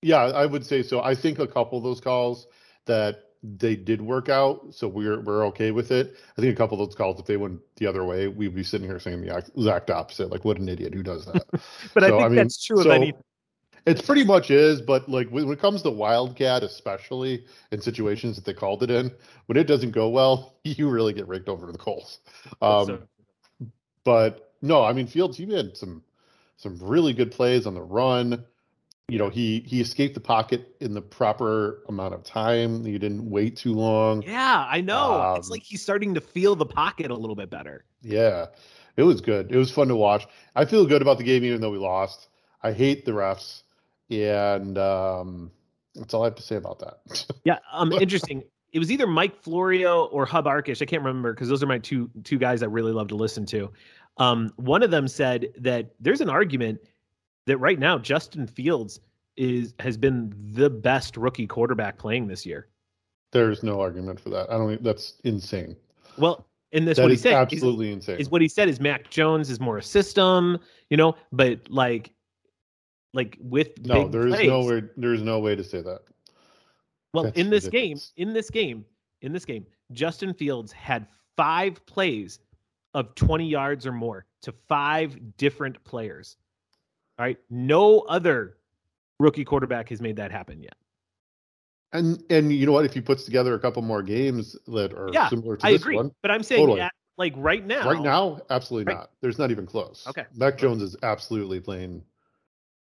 [0.03, 1.03] yeah, I would say so.
[1.03, 2.47] I think a couple of those calls
[2.87, 6.17] that they did work out, so we're we're okay with it.
[6.37, 8.63] I think a couple of those calls, if they went the other way, we'd be
[8.63, 10.31] sitting here saying the exact- opposite.
[10.31, 10.93] Like, what an idiot!
[10.95, 11.45] Who does that?
[11.95, 13.15] But I think I mean, that's true so- of any.
[13.87, 18.37] It's pretty much is, but like when, when it comes to Wildcat, especially in situations
[18.37, 19.11] that they called it in,
[19.47, 22.21] when it doesn't go well, you really get raked over to the coals.
[22.61, 23.03] Um, so-
[24.05, 26.03] but no, I mean Fields, he had some
[26.61, 28.45] some really good plays on the run.
[29.09, 32.85] You know, he he escaped the pocket in the proper amount of time.
[32.85, 34.23] He didn't wait too long.
[34.23, 35.35] Yeah, I know.
[35.37, 37.85] it's Um, like he's starting to feel the pocket a little bit better.
[38.03, 38.47] Yeah,
[38.97, 39.51] it was good.
[39.51, 40.27] It was fun to watch.
[40.55, 42.29] I feel good about the game, even though we lost.
[42.63, 43.63] I hate the refs,
[44.11, 45.51] and um,
[45.95, 47.27] that's all I have to say about that.
[47.45, 48.45] Yeah, um, interesting.
[48.73, 50.81] It was either Mike Florio or Hub Arkush.
[50.81, 53.45] I can't remember because those are my two two guys I really love to listen
[53.47, 53.73] to.
[54.21, 56.79] Um, one of them said that there's an argument
[57.47, 59.01] that right now Justin Fields
[59.37, 62.69] is has been the best rookie quarterback playing this year.
[63.33, 64.51] There's no argument for that.
[64.51, 64.69] I don't.
[64.69, 65.77] think- That's insane.
[66.19, 67.33] Well, and that's That what he is said.
[67.35, 68.19] Absolutely insane.
[68.19, 70.59] is what he said is Mac Jones is more a system,
[70.91, 72.13] you know, but like
[73.15, 74.83] like with no, there is plays, no way.
[74.97, 76.01] There's no way to say that.
[77.15, 78.13] Well, That's in this ridiculous.
[78.17, 78.85] game, in this game,
[79.23, 81.07] in this game, Justin Fields had
[81.37, 82.39] five plays
[82.95, 86.37] of 20 yards or more to five different players.
[87.19, 87.39] All right.
[87.51, 88.57] No other
[89.19, 90.75] rookie quarterback has made that happen yet.
[91.93, 92.85] And and you know what?
[92.85, 95.83] If he puts together a couple more games that are Yeah, similar to I this
[95.83, 95.97] agree.
[95.97, 96.81] one, But I'm saying Totally.
[96.83, 97.85] at, Like right now.
[97.91, 99.11] Right now, absolutely Right- not.
[99.21, 100.07] There's not even close.
[100.09, 100.25] Okay.
[100.35, 102.03] Mac Jones is absolutely playing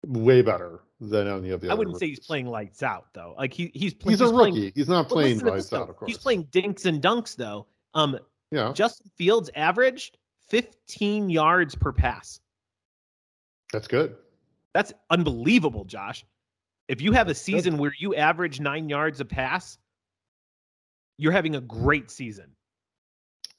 [0.06, 3.34] way better than any of the I wouldn't say he's playing lights out though.
[3.36, 4.12] Like he he's playing.
[4.18, 4.72] He's a playing- rookie.
[4.74, 5.82] he's not playing lights though.
[5.82, 6.08] out, of course.
[6.08, 7.66] He's playing dinks and dunks though.
[7.94, 8.16] Um,
[8.50, 12.40] Yeah, Justin Fields averaged 15 yards per pass.
[13.72, 14.16] that's good.
[14.74, 16.24] That's unbelievable, Josh.
[16.88, 19.78] If you have a season where you average nine yards a pass,
[21.18, 22.50] you're having a great season.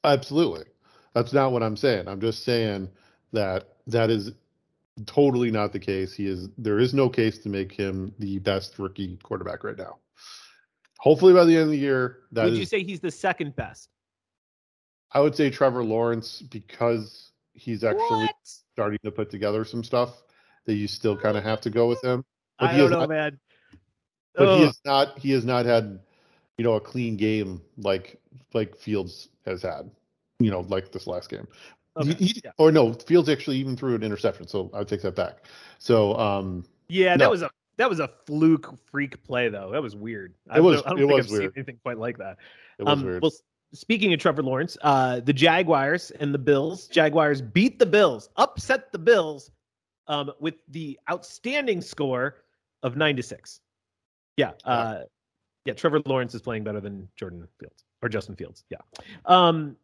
[0.03, 0.65] Absolutely.
[1.13, 2.07] That's not what I'm saying.
[2.07, 2.89] I'm just saying
[3.33, 4.31] that that is
[5.05, 6.13] totally not the case.
[6.13, 9.97] He is there is no case to make him the best rookie quarterback right now.
[10.99, 13.55] Hopefully by the end of the year, that Would is you say he's the second
[13.55, 13.89] best?
[15.13, 18.35] I would say Trevor Lawrence because he's actually What?
[18.45, 20.21] starting to put together some stuff
[20.65, 22.23] that you still kind of have to go with him.
[22.59, 23.39] But I don't know, not- man.
[24.35, 25.99] But he has not he has not had
[26.57, 28.21] you know a clean game like
[28.53, 29.91] like Fields has had.
[30.39, 31.47] You know, like this last game.
[31.97, 32.51] Okay, He- he- yeah.
[32.57, 35.45] Or no, Fields actually even threw an interception, so I would take that back.
[35.79, 37.25] So um Yeah, No.
[37.25, 39.71] that was a that was a fluke freak play though.
[39.71, 40.33] That was weird.
[40.49, 41.53] I It was- don't, I don't it think was I've seen weird.
[41.57, 42.37] anything quite like that.
[42.79, 43.21] it was um, weird.
[43.21, 43.31] Well,
[43.73, 46.87] speaking of Trevor Lawrence, uh, the Jaguars and the Bills.
[46.87, 49.51] Jaguars beat the Bills, upset the Bills,
[50.07, 52.43] um, with the outstanding score
[52.83, 53.61] of nine to six.
[54.37, 55.01] Yeah, uh,
[55.65, 55.73] yeah.
[55.73, 58.63] Trevor Lawrence is playing better than Jordan Fields or Justin Fields.
[58.69, 58.79] Yeah.
[59.25, 59.77] Um,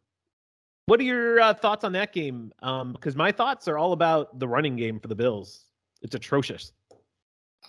[0.88, 2.52] what are your uh, thoughts on that game?
[2.62, 5.66] Um, because my thoughts are all about the running game for the Bills.
[6.02, 6.72] It's atrocious.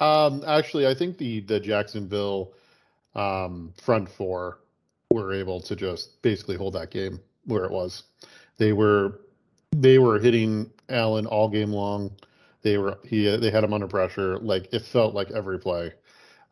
[0.01, 2.55] Um, actually, I think the the Jacksonville
[3.15, 4.61] um, front four
[5.11, 8.05] were able to just basically hold that game where it was.
[8.59, 9.21] They were
[9.73, 12.13] they were hitting Allen all game long.
[12.63, 14.39] They were he they had him under pressure.
[14.39, 15.93] Like it felt like every play.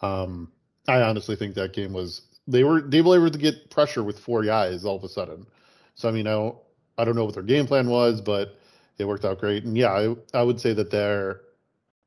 [0.00, 0.52] Um,
[0.88, 4.18] I honestly think that game was they were they were able to get pressure with
[4.18, 5.46] four guys all of a sudden.
[5.94, 6.56] So I mean I don't
[6.98, 8.58] I don't know what their game plan was, but
[8.98, 9.64] it worked out great.
[9.64, 11.42] And yeah, I I would say that their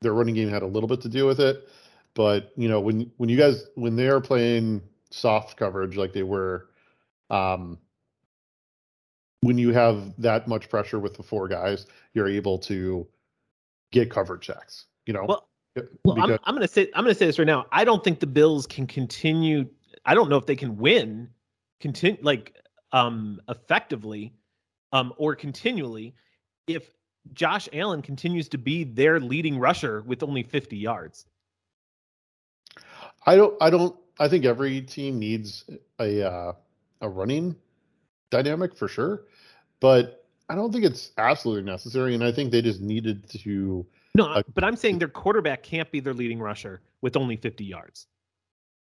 [0.00, 1.68] their running game had a little bit to do with it.
[2.14, 6.22] But you know when when you guys when they are playing soft coverage like they
[6.22, 6.68] were,
[7.30, 7.78] um,
[9.42, 13.06] when you have that much pressure with the four guys, you're able to
[13.92, 14.86] get coverage checks.
[15.06, 15.48] You know, Well,
[16.04, 17.66] Well, I'm, I'm gonna say I'm gonna say this right now.
[17.72, 19.66] I don't think the Bills can continue.
[20.04, 21.30] I don't know if they can win,
[21.80, 22.56] continue like
[22.92, 24.34] um effectively,
[24.92, 26.14] um or continually,
[26.66, 26.90] if
[27.32, 31.26] Josh Allen continues to be their leading rusher with only 50 yards.
[33.26, 33.56] I don't.
[33.60, 33.96] I don't.
[34.18, 35.64] I think every team needs
[35.98, 36.52] a uh,
[37.00, 37.56] a running
[38.30, 39.24] dynamic for sure,
[39.80, 42.14] but I don't think it's absolutely necessary.
[42.14, 43.86] And I think they just needed to.
[44.16, 47.64] No, Uh, but I'm saying their quarterback can't be their leading rusher with only 50
[47.64, 48.08] yards.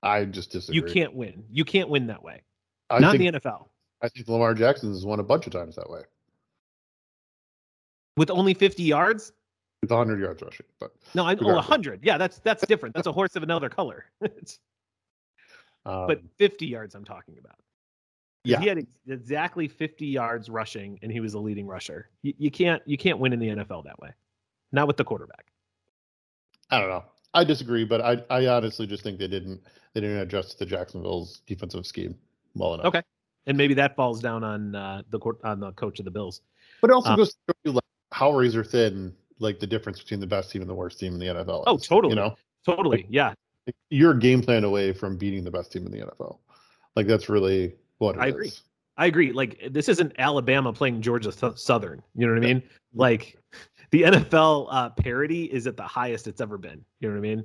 [0.03, 0.77] I just disagree.
[0.77, 1.45] You can't win.
[1.51, 2.43] You can't win that way.
[2.89, 3.25] I Not think.
[3.25, 3.67] in the NFL
[4.03, 6.03] I think Lamar Jackson has won a bunch of times that way
[8.17, 9.33] with only 50 yards.
[9.83, 10.67] with 100 yards rushing.
[10.79, 12.01] But No, I oh 100.
[12.03, 12.95] Yeah, that's that's different.
[12.95, 14.07] That's a horse of another color.
[15.87, 17.57] Um, but 50 yards I'm talking about.
[18.45, 22.11] yeah, He had ex- exactly 50 yards rushing and he was a leading rusher.
[22.23, 24.11] You, you can't you can't win in the NFL that way.
[24.73, 25.47] Not with the quarterback.
[26.71, 27.05] I don't know.
[27.35, 29.61] I disagree, but I I honestly just think they didn't
[29.95, 32.17] they didn't adjust to Jacksonville's defensive scheme
[32.55, 32.87] well enough.
[32.87, 33.03] Okay.
[33.47, 36.43] And maybe that falls down on uh, the court on the coach of the Bills.
[36.81, 39.99] But it also Um, goes to show you like how razor thin like the difference
[40.01, 41.65] between the best team and the worst team in the NFL.
[41.67, 42.13] Oh, totally.
[42.13, 43.07] You know, Totally.
[43.09, 43.33] Yeah.
[43.91, 46.39] You're game plan away from beating the best team in the NFL.
[46.97, 48.35] Like that's really what I is.
[48.35, 48.53] agree.
[48.97, 49.33] I agree.
[49.33, 52.03] Like this isn't Alabama playing Georgia Southern.
[52.15, 52.63] You know what I mean?
[52.95, 53.39] Like
[53.91, 56.85] the NFL uh, parity is at the highest it's ever been.
[57.01, 57.45] You know what I mean?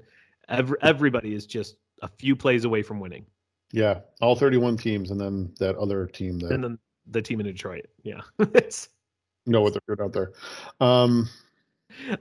[0.50, 3.26] Every, everybody is just a few plays away from winning.
[3.72, 7.46] Yeah, all 31 teams, and then that other team that And then the team in
[7.46, 7.88] Detroit.
[8.04, 8.22] Yeah.
[8.40, 8.90] it's
[9.46, 10.32] know what they're doing out there.
[10.80, 11.30] Um,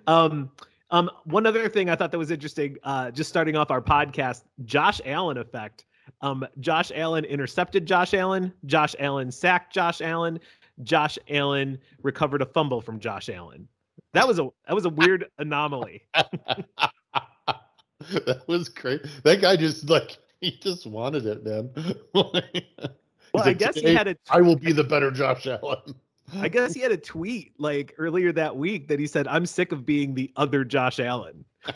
[0.07, 0.51] um
[0.95, 4.45] um one other thing I thought that was interesting, uh just starting off our podcast,
[4.65, 5.85] Josh Allen effect.
[6.21, 10.39] Um Josh Allen intercepted Josh Allen, Josh Allen sacked Josh Allen,
[10.83, 13.69] Josh Allen recovered a fumble from Josh Allen.
[14.13, 16.03] That was a that was a weird anomaly.
[16.15, 16.65] that
[18.47, 19.03] was great.
[19.25, 21.71] That guy just like he just wanted it, man.
[23.35, 25.47] Well, He's I like, guess he "Today, had a I will be the better Josh
[25.47, 25.95] Allen.
[26.39, 29.73] I guess he had a tweet like earlier that week that he said, "I'm sick
[29.73, 31.45] of being the other Josh Allen."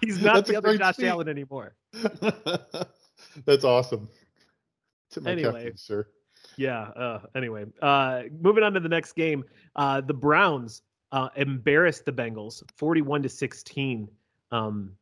[0.00, 1.08] He's not That's the other Josh tweet.
[1.08, 1.74] Allen anymore.
[3.44, 4.08] That's awesome.
[5.10, 5.64] Tip my cap Anyway.
[5.66, 6.06] you, sir.
[6.56, 6.80] Yeah.
[6.82, 9.44] Uh, anyway, uh, moving on to the next game.
[9.76, 14.08] Uh, the Browns uh, embarrassed the Bengals, forty-one to sixteen.
[14.50, 14.92] Um,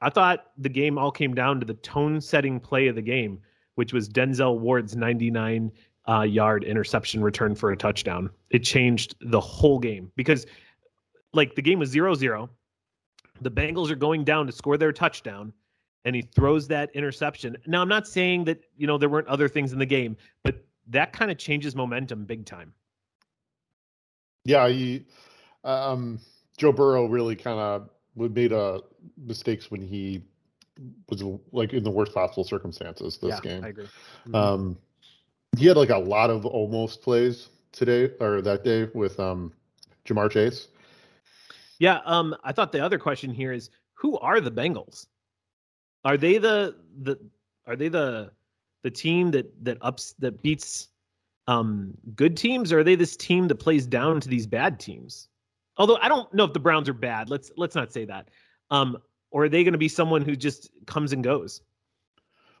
[0.00, 3.38] I thought the game all came down to the tone-setting play of the game,
[3.74, 5.70] which was Denzel Ward's ninety-nine
[6.08, 8.30] uh, yard interception return for a touchdown.
[8.50, 10.46] It changed the whole game because,
[11.32, 12.50] like, the game was 0 0.
[13.40, 15.52] The Bengals are going down to score their touchdown,
[16.04, 17.56] and he throws that interception.
[17.66, 20.64] Now, I'm not saying that, you know, there weren't other things in the game, but
[20.88, 22.72] that kind of changes momentum big time.
[24.44, 25.04] Yeah, he,
[25.64, 26.18] um,
[26.56, 28.80] Joe Burrow really kind of made uh,
[29.16, 30.22] mistakes when he
[31.08, 33.64] was like in the worst possible circumstances this yeah, game.
[33.64, 33.84] I agree.
[33.84, 34.34] Mm-hmm.
[34.34, 34.78] Um,
[35.56, 39.52] he had like a lot of almost plays today or that day with um,
[40.06, 40.68] Ja'Marr Chase.
[41.78, 45.06] Yeah, um, I thought the other question here is who are the Bengals?
[46.04, 47.18] Are they the the
[47.66, 48.30] are they the
[48.82, 50.88] the team that that ups that beats
[51.46, 55.28] um good teams or are they this team that plays down to these bad teams?
[55.76, 57.28] Although I don't know if the Browns are bad.
[57.28, 58.28] Let's let's not say that.
[58.70, 58.96] Um
[59.30, 61.60] or are they going to be someone who just comes and goes?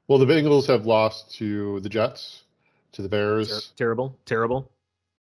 [0.06, 2.44] Well, the Bengals have lost to the Jets,
[2.92, 3.48] to the Bears.
[3.48, 4.70] Ter- terrible, terrible.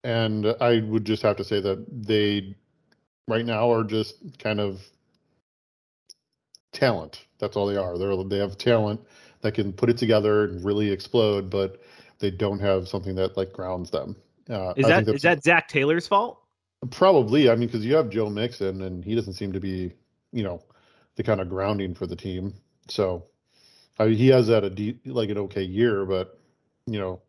[0.05, 2.55] And I would just have to say that they
[3.27, 4.81] right now are just kind of
[6.73, 7.27] talent.
[7.39, 7.99] That's all they are.
[7.99, 9.01] They're they have talent
[9.41, 11.81] that can put it together and really explode, but
[12.19, 14.17] they don't have something that like grounds them.
[14.49, 16.41] Uh, is that is that Zac Taylor's fault?
[16.91, 17.51] Probably.
[17.51, 19.93] I mean, because you have Joe Mixon, and he doesn't seem to be,
[20.33, 20.63] you know,
[21.17, 22.55] the kind of grounding for the team.
[22.89, 23.25] So
[23.99, 26.39] I mean, he has had a like an okay year, but
[26.87, 27.21] you know,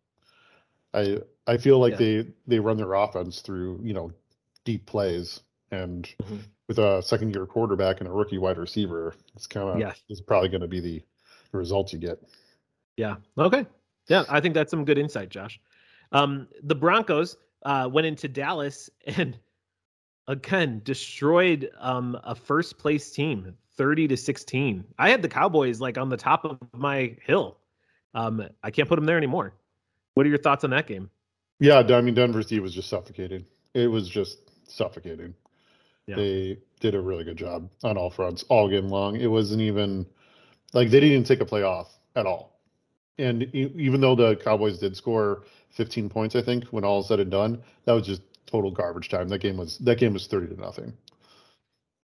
[0.94, 1.98] I I feel like yeah.
[1.98, 4.12] they they run their offense through you know
[4.66, 6.38] deep plays, and mm-hmm.
[6.68, 9.94] with a second year quarterback and a rookie wide receiver, it's kind of yeah.
[10.10, 11.02] it's probably going to be the,
[11.52, 12.20] the results you get.
[12.98, 13.16] Yeah.
[13.38, 13.66] Okay.
[14.08, 15.60] Yeah, I think that's some good insight, Josh.
[16.12, 19.38] Um, the Broncos uh, went into Dallas and
[20.28, 24.84] again destroyed um, a first place team 30 to 16.
[24.98, 27.58] I had the Cowboys like on the top of my hill.
[28.14, 29.54] Um, I can't put them there anymore.
[30.14, 31.10] What are your thoughts on that game?
[31.60, 33.46] Yeah, I mean Denver's D was just suffocating.
[33.74, 35.34] It was just suffocating.
[36.08, 36.16] Yeah.
[36.16, 39.16] They did a really good job on all fronts all game long.
[39.18, 40.06] It wasn't even
[40.74, 42.60] like they didn't even take a play off at all.
[43.18, 47.20] And even though the Cowboys did score 15 points, I think when all is said
[47.20, 49.28] and done, that was just total garbage time.
[49.28, 50.94] That game was that game was 30 to nothing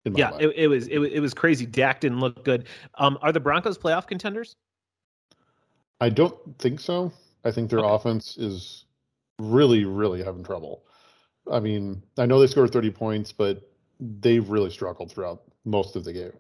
[0.04, 1.66] yeah, it, it, was it was it was crazy.
[1.66, 2.66] Dak didn't look good.
[2.96, 4.56] Um, are the Broncos playoff contenders?
[6.00, 7.12] I don't think so.
[7.44, 7.94] I think their okay.
[7.94, 8.85] offense is
[9.38, 10.85] really, really having trouble.
[11.50, 16.05] I mean, I know they scored 30 points, but they've really struggled throughout most of
[16.05, 16.33] the game.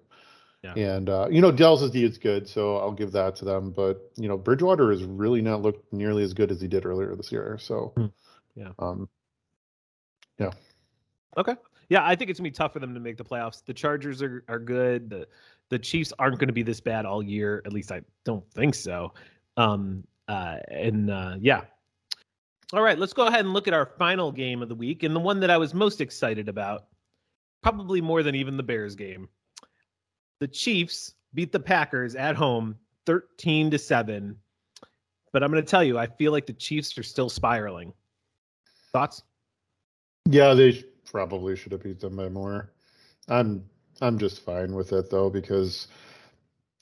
[0.62, 0.74] Yeah.
[0.76, 3.72] And uh, you know, Dell's D is good, so I'll give that to them.
[3.72, 7.16] But you know, Bridgewater has really not looked nearly as good as he did earlier
[7.16, 7.58] this year.
[7.60, 8.06] So, hmm.
[8.54, 9.08] yeah, um,
[10.38, 10.52] yeah.
[11.36, 11.56] Okay
[11.92, 13.62] yeah, I think it's gonna be tough for them to make the playoffs.
[13.66, 15.10] The Chargers are are good.
[15.10, 15.28] The
[15.68, 17.60] the Chiefs aren't going to be this bad all year.
[17.66, 19.12] At least I don't think so.
[19.58, 21.62] Um, uh, and uh, yeah.
[22.72, 25.14] All right, let's go ahead and look at our final game of the week and
[25.14, 26.86] the one that I was most excited about,
[27.62, 29.28] probably more than even the Bears game.
[30.40, 34.36] The Chiefs beat the Packers at home 13 to 7.
[35.32, 37.92] But I'm going to tell you, I feel like the Chiefs are still spiraling.
[38.92, 39.22] Thoughts?
[40.26, 42.72] Yeah, they probably should have beat them by more.
[43.28, 43.64] I'm
[44.00, 45.88] I'm just fine with it though because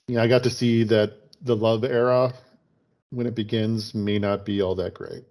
[0.07, 2.33] you know I got to see that the love era
[3.11, 5.23] when it begins may not be all that great,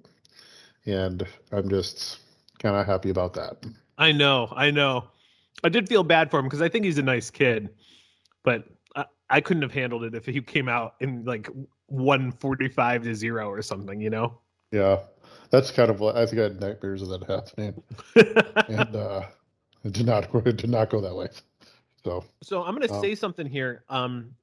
[0.87, 2.19] and I'm just
[2.59, 3.65] kind of happy about that.
[3.99, 5.05] I know, I know.
[5.63, 7.71] I did feel bad for him because I think he's a nice kid,
[8.45, 8.65] but
[8.97, 11.49] I, I couldn't have handled it if he came out in like
[11.87, 14.39] 145 to zero or something, you know?
[14.73, 15.01] Yeah
[15.51, 17.83] that's kind of what I think I had nightmares of that happening,
[18.69, 19.23] and uh,
[19.85, 21.29] it did not it did not go that way.
[22.05, 23.85] So, so I'm going to um, say something here.
[23.89, 24.35] Um,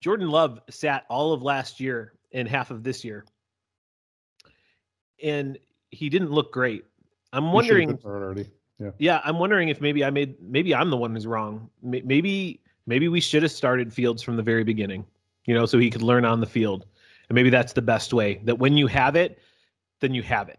[0.00, 3.24] Jordan Love sat all of last year and half of this year,
[5.22, 5.58] and
[5.90, 6.84] he didn't look great.
[7.32, 7.98] I'm wondering.
[8.80, 8.90] Yeah.
[8.98, 11.68] yeah, I'm wondering if maybe I made maybe I'm the one who's wrong.
[11.82, 15.04] Maybe maybe we should have started Fields from the very beginning,
[15.46, 16.86] you know, so he could learn on the field.
[17.28, 18.40] And maybe that's the best way.
[18.44, 19.40] That when you have it,
[20.00, 20.58] then you have it.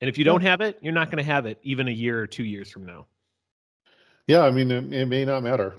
[0.00, 2.20] And if you don't have it, you're not going to have it even a year
[2.20, 3.06] or two years from now.
[4.26, 5.74] Yeah, I mean, it, it may not matter.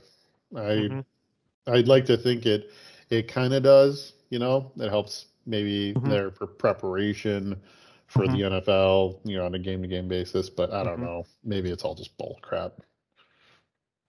[0.56, 1.00] I mm-hmm.
[1.72, 2.72] I'd like to think it
[3.10, 4.14] it kind of does.
[4.36, 6.10] You know, it helps maybe mm-hmm.
[6.10, 7.56] there for preparation
[8.08, 8.36] for mm-hmm.
[8.36, 9.22] the NFL.
[9.24, 10.50] You know, on a game to game basis.
[10.50, 11.06] But I don't mm-hmm.
[11.06, 11.26] know.
[11.46, 12.74] Maybe it's all just bull crap.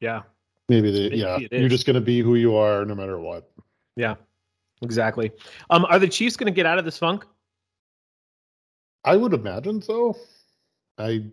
[0.00, 0.22] Yeah.
[0.68, 3.52] Maybe they, maybe yeah, you're just going to be who you are no matter what.
[3.94, 4.16] Yeah,
[4.82, 5.30] exactly.
[5.70, 7.24] Um, are the Chiefs going to get out of this funk?
[9.04, 10.16] I would imagine so.
[10.98, 11.24] I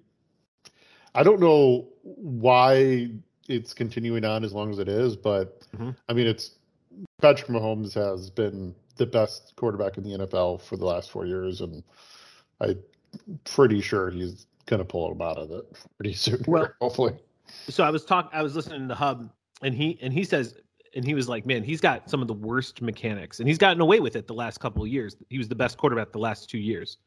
[1.15, 3.09] I don't know why
[3.49, 5.89] it's continuing on as long as it is, but mm-hmm.
[6.07, 6.51] I mean it's
[7.21, 11.61] Patrick Mahomes has been the best quarterback in the NFL for the last four years,
[11.61, 11.83] and
[12.61, 12.79] I'm
[13.43, 15.65] pretty sure he's gonna pull him out of it
[15.97, 16.43] pretty soon.
[16.47, 17.15] Well- hopefully.
[17.69, 18.31] So I was talking.
[18.33, 19.29] I was listening to Hub
[19.61, 20.55] and he and he says
[20.95, 23.81] and he was like, Man, he's got some of the worst mechanics and he's gotten
[23.81, 25.15] away with it the last couple of years.
[25.29, 26.97] He was the best quarterback the last two years.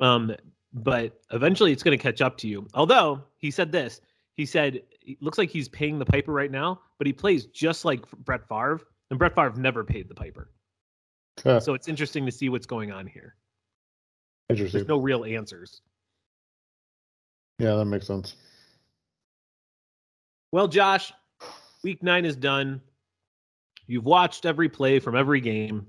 [0.00, 0.34] Um,
[0.72, 2.66] but eventually it's gonna catch up to you.
[2.74, 4.00] Although he said this,
[4.34, 7.84] he said it looks like he's paying the piper right now, but he plays just
[7.84, 10.50] like Brett Favre, and Brett Favre never paid the piper.
[11.42, 13.36] Huh, So it's interesting to see what's going on here.
[14.48, 14.78] interesting.
[14.78, 15.82] There's no real answers.
[17.58, 18.34] yeah, that makes sense.
[20.52, 21.12] Well, Josh,
[21.82, 22.80] week nine is done.
[23.86, 25.86] You've watched every play from every game,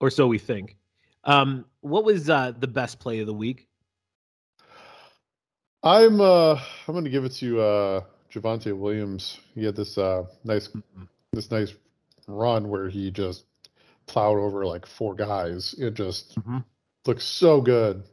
[0.00, 0.76] or so we think.
[1.24, 3.68] Um, what was uh, the best play of the week?
[5.82, 6.54] I'm uh
[6.86, 8.00] I'm gonna give it to uh
[8.32, 9.38] Javonte Williams.
[9.54, 10.68] He had this uh nice
[11.32, 11.74] this nice
[12.28, 13.44] run where he just
[14.12, 15.74] plowed over like four guys.
[15.78, 16.64] It just Mhm.
[17.06, 18.04] looks so good.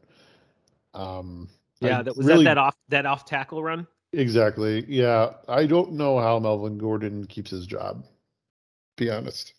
[0.93, 1.49] Um
[1.81, 3.85] Yeah, I that was really- that that off that off tackle run.
[4.13, 4.85] Exactly.
[4.87, 5.33] Yeah.
[5.47, 8.05] I don't know how Melvin Gordon keeps his job.
[8.97, 9.53] Be honest.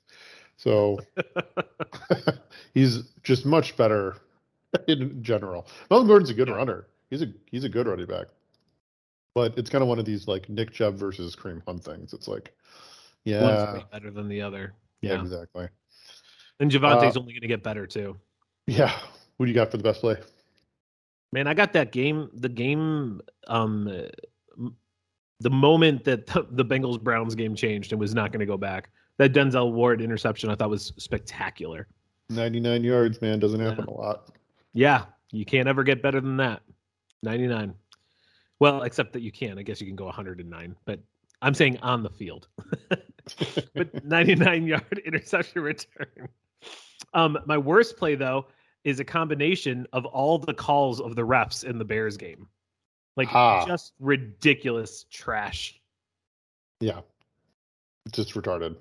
[0.56, 0.98] So
[2.74, 4.16] he's just much better
[4.88, 5.66] in general.
[5.90, 6.54] Melvin Gordon's a good Yeah.
[6.54, 6.86] runner.
[7.10, 8.26] He's a he's a good running back.
[9.34, 12.12] But it's kind of one of these like Nick Chubb versus Kareem Hunt things.
[12.12, 12.52] It's like,
[13.24, 14.74] One's yeah, better than the other.
[15.02, 15.68] yeah, Yeah, exactly.
[16.60, 18.16] And Javonte's Uh, only going to get better too.
[18.66, 18.96] Yeah.
[19.38, 20.16] Who do you got for the best play?
[21.32, 22.30] Man, I got that game.
[22.34, 23.20] The game.
[23.48, 24.06] Um,
[25.40, 28.90] the moment that the, Bengals Browns game changed and was not going to go back.
[29.16, 31.86] That Denzel Ward interception I thought was spectacular.
[32.28, 33.38] 99 yards, man.
[33.38, 34.28] Doesn't happen a lot.
[34.74, 36.62] Yeah, you can't ever get better than that.
[37.22, 37.74] 99.
[38.60, 39.58] Well, except that you can.
[39.58, 41.00] I guess you can go 109, but
[41.42, 42.48] I'm saying on the field.
[43.74, 46.28] but 99 yard interception return.
[47.12, 48.46] Um, my worst play though
[48.84, 52.48] is a combination of all the calls of the refs in the Bears game.
[53.16, 53.66] Like Ah.
[53.66, 55.80] just ridiculous trash.
[56.80, 57.00] Yeah.
[58.12, 58.76] Just retarded.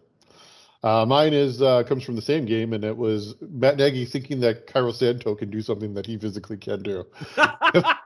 [0.82, 4.40] Uh, mine is uh, comes from the same game, and it was Matt Nagy thinking
[4.40, 7.06] that Cairo Santo can do something that he physically can do.
[7.36, 7.98] that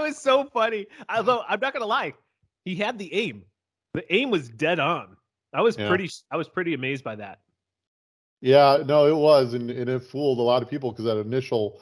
[0.00, 0.86] was so funny.
[1.08, 2.12] Although I'm not gonna lie,
[2.64, 3.44] he had the aim.
[3.94, 5.16] The aim was dead on.
[5.54, 5.88] I was Yeah.
[5.88, 6.10] pretty.
[6.30, 7.40] I was pretty amazed by that.
[8.44, 11.80] Yeah, no, it was, and, and it fooled a lot of people because that initial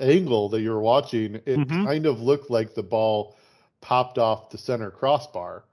[0.00, 1.84] angle that you were watching, it Mhm.
[1.86, 3.36] kind of looked like the ball
[3.80, 5.66] popped off the center crossbar,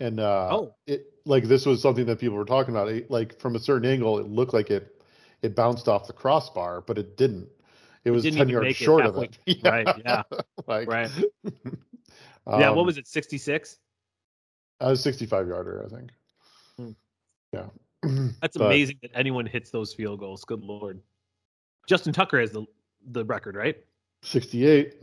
[0.00, 0.74] and uh, Oh.
[0.88, 2.88] it like this was something that people were talking about.
[2.88, 5.00] It, like from a certain angle, it looked like it
[5.42, 7.48] it bounced off the crossbar, but it didn't.
[8.04, 9.38] It was didn't ten yards it short of it.
[9.64, 10.24] Right, yeah.
[10.66, 11.08] like, Right.
[11.44, 12.70] yeah.
[12.70, 13.06] What um, was it?
[13.06, 13.78] 66.
[14.80, 16.10] I was sixty-five yarder, I think.
[16.76, 16.90] Hmm.
[17.52, 17.66] Yeah,
[18.40, 20.44] That's but- amazing that anyone hits those field goals.
[20.44, 21.00] Good lord.
[21.88, 22.64] Justin Tucker has the
[23.10, 23.76] the record, right?
[24.22, 24.94] Sixty-eight.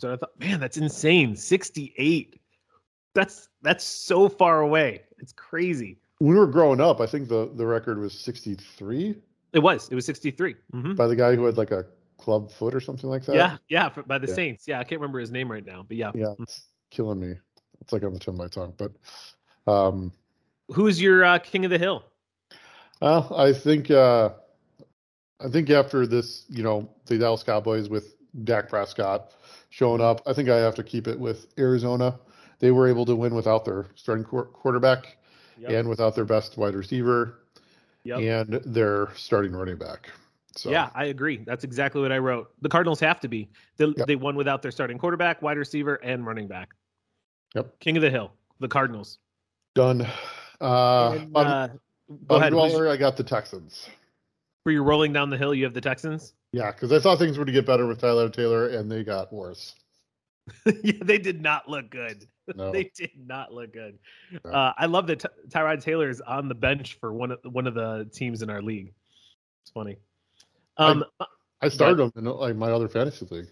[0.00, 1.36] So I thought, man, that's insane.
[1.36, 2.40] 68.
[3.14, 5.02] That's that's so far away.
[5.18, 5.98] It's crazy.
[6.18, 9.14] When we were growing up, I think the the record was sixty-three.
[9.52, 9.88] It was.
[9.88, 10.56] It was 63.
[10.72, 11.86] hmm by the guy who had like a
[12.18, 13.36] club foot or something like that.
[13.36, 14.34] Yeah, yeah, for, by the Yeah.
[14.34, 14.66] Saints.
[14.66, 16.10] Yeah, I can't remember his name right now, but yeah.
[16.14, 17.34] Yeah, it's killing me.
[17.80, 18.74] It's like on the tip of my tongue.
[18.76, 18.92] But
[19.70, 20.12] um
[20.72, 22.04] Who's your uh, king of the hill?
[23.00, 24.30] well, I think uh
[25.44, 29.32] I think after this, you know, the Dallas Cowboys with Dak Prescott
[29.70, 32.18] showing up, I think I have to keep it with Arizona.
[32.60, 35.18] They were able to win without their starting quar- quarterback
[35.58, 35.70] Yep.
[35.70, 37.40] and without their best wide receiver
[38.04, 38.18] Yep.
[38.20, 40.10] and their starting running back.
[40.56, 41.38] So Yeah, I agree.
[41.44, 42.50] That's exactly what I wrote.
[42.62, 43.50] The Cardinals have to be.
[43.76, 44.06] They, Yep.
[44.06, 46.70] they won without their starting quarterback, wide receiver, and running back.
[47.54, 47.78] Yep.
[47.80, 49.18] King of the hill, the Cardinals.
[49.74, 50.06] done.
[50.60, 53.88] Uh, And, bottom- uh, go bottom dweller, I got the Texans.
[54.64, 55.54] Were you rolling down the hill?
[55.54, 56.34] You have the Texans.
[56.52, 59.32] Yeah, because I thought things were to get better with Tyrod Taylor, and they got
[59.32, 59.74] worse.
[60.82, 62.26] yeah, they did not look good.
[62.54, 63.98] No, They did not look good.
[64.44, 64.50] No.
[64.50, 67.66] Uh, I love that Ty- Tyrod Taylor is on the bench for one of one
[67.66, 68.92] of the teams in our league.
[69.62, 69.96] It's funny.
[70.76, 71.04] Um.
[71.62, 73.48] I started him in like my other fantasy league.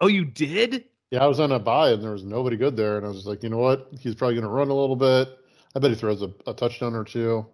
[0.00, 0.84] oh, you did?
[1.10, 3.26] Yeah, I was on a bye, and there was nobody good there, and I was
[3.26, 3.88] like, you know what?
[3.98, 5.36] He's probably going to run a little bit.
[5.78, 7.46] I bet he throws a, a touchdown or two.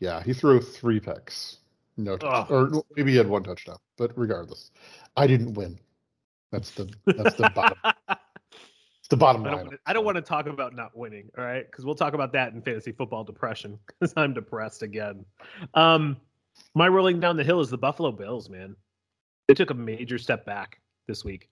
[0.00, 1.58] Yeah, he threw three picks,
[1.98, 3.76] no, touch- or maybe he had one touchdown.
[3.98, 4.70] But regardless,
[5.18, 5.78] I didn't win.
[6.50, 7.76] That's the that's the bottom.
[9.00, 9.56] It's the bottom I don't.
[9.56, 9.64] line.
[9.66, 11.30] Wanna, I don't want to talk about not winning.
[11.38, 13.78] All right, because we'll talk about that in fantasy football depression.
[13.98, 15.24] Because I'm depressed again.
[15.72, 16.18] Um,
[16.74, 18.50] my rolling down the hill is the Buffalo Bills.
[18.50, 18.76] Man,
[19.46, 21.48] they took a major step back this week.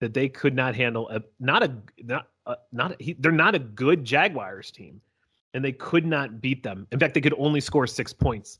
[0.00, 3.54] That they could not handle a not a not a, not a, he, they're not
[3.54, 5.00] a good Jaguars team,
[5.56, 6.86] and they could not beat them.
[6.92, 8.58] In fact, they could only score six points.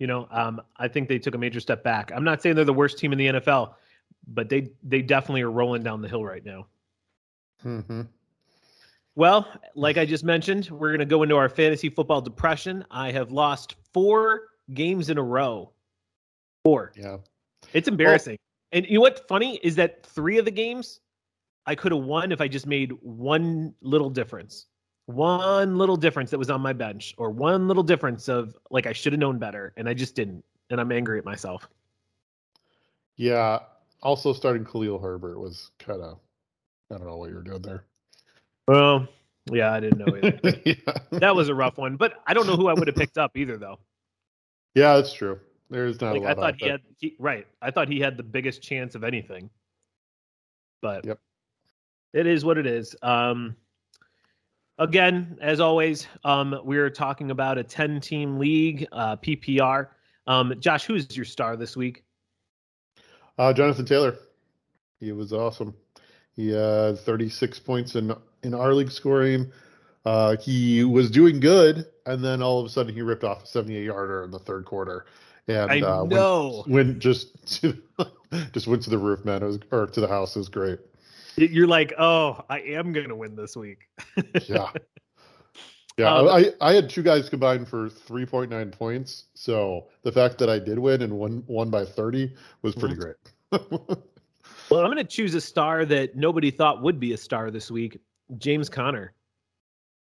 [0.00, 2.10] You know, um, I think they took a major step back.
[2.12, 3.74] I'm not saying they're the worst team in the NFL,
[4.26, 6.66] but they they definitely are rolling down the hill right now.
[7.64, 8.02] Mm-hmm.
[9.14, 12.84] Well, like I just mentioned, we're going to go into our fantasy football depression.
[12.90, 15.70] I have lost four games in a row.
[16.64, 16.92] Four.
[16.96, 17.18] Yeah.
[17.72, 18.32] It's embarrassing.
[18.72, 20.98] Well, and you know what's funny is that three of the games
[21.66, 24.66] I could have won if I just made one little difference.
[25.06, 28.92] One little difference that was on my bench, or one little difference of like I
[28.92, 30.44] should have known better, and I just didn't.
[30.70, 31.68] And I'm angry at myself.
[33.16, 33.60] Yeah.
[34.02, 36.18] Also, starting Khalil Herbert was kind of,
[36.90, 37.84] I don't know what you were doing there.
[38.66, 39.06] Well,
[39.50, 40.60] yeah, I didn't know either.
[40.64, 40.74] yeah.
[41.10, 43.36] That was a rough one, but I don't know who I would have picked up
[43.36, 43.78] either, though.
[44.74, 45.38] Yeah, that's true.
[45.70, 46.30] There's not like, a lot.
[46.30, 47.46] I thought he had he, right.
[47.62, 49.50] I thought he had the biggest chance of anything,
[50.82, 51.18] but yep.
[52.12, 52.94] it is what it is.
[53.02, 53.56] Um,
[54.78, 59.88] again, as always, um, we're talking about a 10 team league, uh, PPR.
[60.26, 62.04] Um, Josh, who's your star this week?
[63.38, 64.16] Uh, Jonathan Taylor.
[65.00, 65.74] He was awesome.
[66.34, 69.50] He had 36 points in in our league scoring.
[70.04, 73.46] Uh, he was doing good, and then all of a sudden he ripped off a
[73.46, 75.06] 78 yarder in the third quarter.
[75.48, 76.64] And I uh, know.
[76.66, 77.76] Went, went just to,
[78.52, 79.42] just went to the roof, man.
[79.42, 80.36] It was or to the house.
[80.36, 80.78] It was great.
[81.36, 83.88] You're like, oh, I am gonna win this week.
[84.46, 84.70] yeah.
[85.96, 89.26] Yeah, um, I, I had two guys combined for 3.9 points.
[89.34, 93.60] So the fact that I did win and won won by 30 was pretty mm-hmm.
[93.60, 93.68] great.
[94.70, 97.70] well, I'm going to choose a star that nobody thought would be a star this
[97.70, 98.00] week,
[98.38, 99.12] James Conner.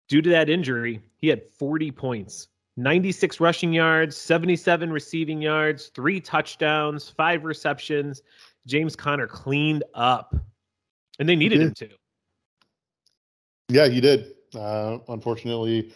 [0.09, 6.19] Due to that injury, he had 40 points, 96 rushing yards, 77 receiving yards, three
[6.19, 8.21] touchdowns, five receptions.
[8.65, 10.35] James Conner cleaned up,
[11.19, 11.89] and they needed him to.
[13.69, 14.33] Yeah, he did.
[14.55, 15.93] Uh, unfortunately,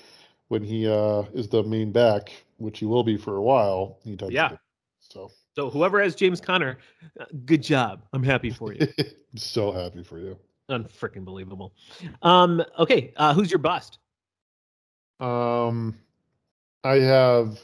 [0.50, 4.16] when he uh, is the main back, which he will be for a while, he
[4.16, 4.32] does.
[4.32, 4.52] Yeah.
[5.00, 5.32] So.
[5.56, 6.80] So whoever has James Conner,
[7.20, 8.06] uh, good job.
[8.12, 8.88] I'm happy for you.
[9.36, 10.38] so happy for you.
[10.70, 11.74] Unfreaking believable.
[12.24, 14.00] Um, okay, uh, who's your bust?
[15.20, 15.96] Um,
[16.84, 17.60] I have.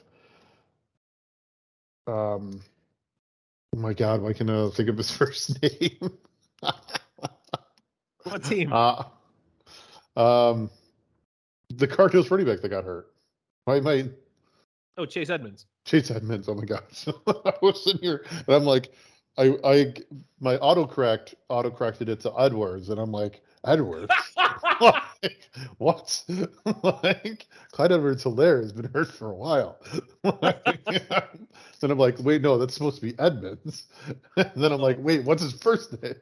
[2.06, 2.62] Um,
[3.76, 6.18] oh my God, why can't I think of his first name?
[8.32, 8.72] What team?
[8.74, 9.04] Uh,
[10.16, 10.70] um,
[11.70, 13.12] the Cardinals running back that got hurt.
[13.68, 14.10] My my.
[14.98, 15.66] Oh, Chase Edmonds.
[15.86, 16.50] Chase Edmonds.
[16.50, 17.08] Oh my gosh!
[17.28, 18.92] I was sitting here and I'm like,
[19.38, 19.94] I I
[20.40, 24.12] my autocorrect auto corrected it to Edwards, and I'm like, Edwards.
[24.82, 26.24] like, what?
[27.04, 29.78] like Clyde Edwards Helaire has been hurt for a while.
[30.24, 33.88] then I'm like, wait, no, that's supposed to be Edmonds.
[34.36, 36.16] and then I'm like, wait, what's his first name?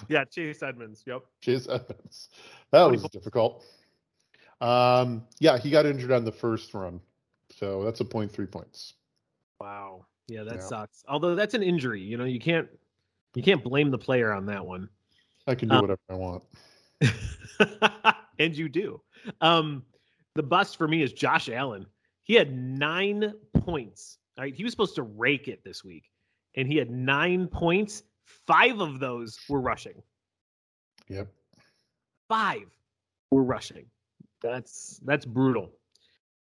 [0.08, 1.02] yeah, Chase Edmonds.
[1.06, 1.22] Yep.
[1.40, 2.28] Chase Edmonds.
[2.72, 3.64] That was difficult.
[4.60, 7.00] Um, yeah, he got injured on the first run,
[7.50, 8.94] so that's a point three points.
[9.60, 10.06] Wow.
[10.28, 10.60] Yeah, that yeah.
[10.60, 11.04] sucks.
[11.08, 12.68] Although that's an injury, you know, you can't
[13.34, 14.88] you can't blame the player on that one.
[15.46, 16.44] I can do um, whatever I want.
[18.38, 19.00] and you do.
[19.40, 19.82] Um,
[20.34, 21.86] the bust for me is Josh Allen.
[22.22, 24.18] He had nine points.
[24.38, 26.04] All right, he was supposed to rake it this week,
[26.54, 28.04] and he had nine points.
[28.46, 30.02] Five of those were rushing.
[31.08, 31.28] Yep.
[32.28, 32.70] Five
[33.30, 33.86] were rushing.
[34.42, 35.70] That's that's brutal.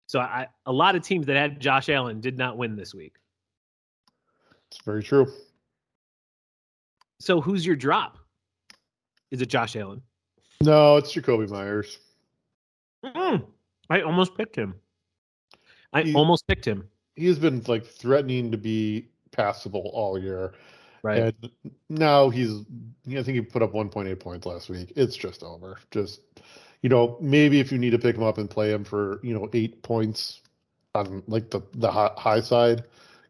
[0.07, 3.15] So I a lot of teams that had Josh Allen did not win this week.
[4.71, 5.27] It's very true.
[7.19, 8.17] So who's your drop?
[9.31, 10.01] Is it Josh Allen?
[10.61, 11.99] No, it's Jakobi Meyers.
[13.03, 13.45] Mm,
[13.89, 14.75] I almost picked him.
[15.93, 16.87] I he, almost picked him.
[17.15, 20.53] He has been like threatening to be passable all year.
[21.05, 21.35] Right.
[21.43, 21.51] And
[21.87, 22.61] now he's
[23.07, 24.91] I think he put up 1.8 points last week.
[24.95, 25.77] It's just over.
[25.91, 26.21] Just
[26.81, 29.33] you know, maybe if you need to pick him up and play him for, you
[29.33, 30.41] know, 8 points
[30.95, 32.85] on like the the high side,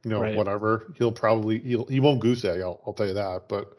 [0.06, 0.38] you know, right.
[0.38, 0.94] whatever.
[0.98, 2.62] He'll probably he'll he won't goose egg.
[2.62, 3.50] I'll, I'll tell you that.
[3.50, 3.76] But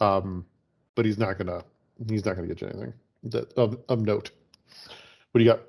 [0.00, 0.46] um,
[0.94, 1.64] but he's not gonna
[2.08, 2.92] he's not gonna get you anything
[3.24, 4.30] that of, of note.
[5.32, 5.62] What do you got?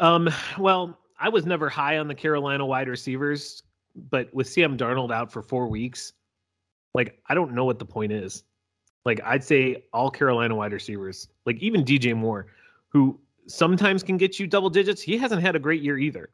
[0.00, 3.62] Um, well, I was never high on the Carolina wide receivers,
[4.10, 6.14] but with Sam Darnold out for four weeks,
[6.94, 8.44] like I don't know what the point is.
[9.04, 12.46] Like I'd say all Carolina wide receivers, like even DJ Moore,
[12.88, 16.30] who sometimes can get you double digits, he hasn't had a great year either.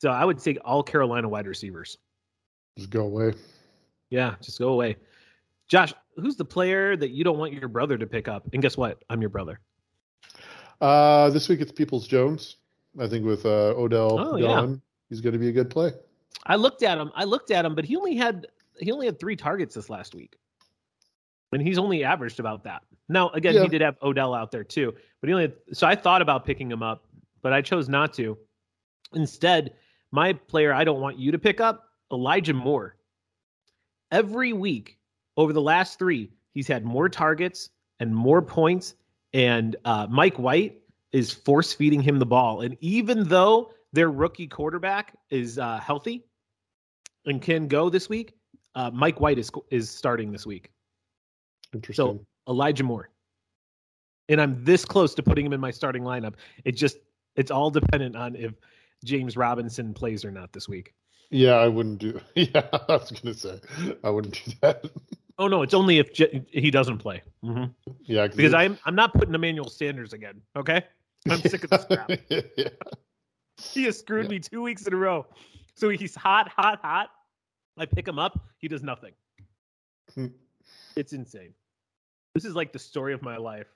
[0.00, 1.98] So I would say all Carolina wide receivers.
[2.76, 3.34] Just go away.
[4.10, 4.96] Yeah, just go away.
[5.66, 8.48] Josh, who's the player that you don't want your brother to pick up?
[8.52, 9.02] And guess what?
[9.10, 9.60] I'm your brother.
[10.80, 12.56] Uh, this week it's Peoples Jones.
[12.98, 14.76] I think with uh, Odell oh, gone, yeah.
[15.08, 15.92] he's going to be a good play.
[16.46, 17.10] I looked at him.
[17.14, 18.46] I looked at him, but he only had
[18.78, 20.36] he only had three targets this last week,
[21.52, 22.82] and he's only averaged about that.
[23.08, 23.62] Now, again, yeah.
[23.62, 26.44] he did have Odell out there too, but he only had, so I thought about
[26.44, 27.06] picking him up,
[27.42, 28.36] but I chose not to.
[29.14, 29.74] Instead,
[30.10, 32.96] My player I don't want you to pick up, Elijah Moore.
[34.10, 34.98] Every week
[35.36, 37.70] over the last three, he's had more targets
[38.00, 38.94] and more points.
[39.34, 40.80] And uh, Mike White
[41.12, 42.62] is force feeding him the ball.
[42.62, 46.24] And even though their rookie quarterback is uh, healthy
[47.26, 48.34] and can go this week,
[48.74, 50.70] uh, Mike White is is starting this week.
[51.74, 52.18] Interesting.
[52.18, 53.10] So Elijah Moore,
[54.28, 56.34] and I'm this close to putting him in my starting lineup.
[56.64, 56.98] It just
[57.36, 58.52] it's all dependent on if
[59.04, 60.94] James Robinson plays or not this week.
[61.30, 62.20] Yeah, I wouldn't do.
[62.34, 63.60] Yeah, I was gonna say
[64.02, 64.84] I wouldn't do that.
[65.38, 67.22] Oh no, it's only if J- he doesn't play.
[67.44, 67.92] Mm-hmm.
[68.04, 70.40] Yeah, because I'm I'm not putting Emmanuel Sanders again.
[70.56, 70.82] Okay,
[71.28, 72.10] I'm sick of this crap.
[72.28, 72.68] yeah.
[73.60, 74.30] He has screwed yeah.
[74.30, 75.26] me two weeks in a row.
[75.74, 77.10] So he's hot, hot, hot.
[77.78, 78.38] I pick him up.
[78.58, 79.12] He does nothing.
[80.14, 80.26] Hmm.
[80.96, 81.52] it's insane.
[82.34, 83.66] This is like the story of my life.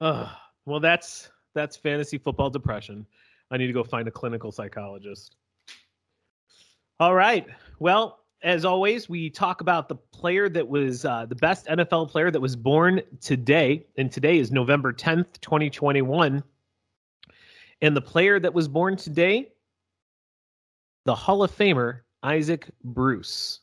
[0.00, 0.28] Uh,
[0.66, 3.06] well, that's that's fantasy football depression.
[3.50, 5.36] I need to go find a clinical psychologist.
[7.00, 7.46] All right.
[7.78, 12.30] Well, as always, we talk about the player that was uh, the best NFL player
[12.30, 16.42] that was born today, and today is November 10th, 2021.
[17.82, 19.48] And the player that was born today,
[21.04, 23.60] the Hall of Famer, Isaac Bruce.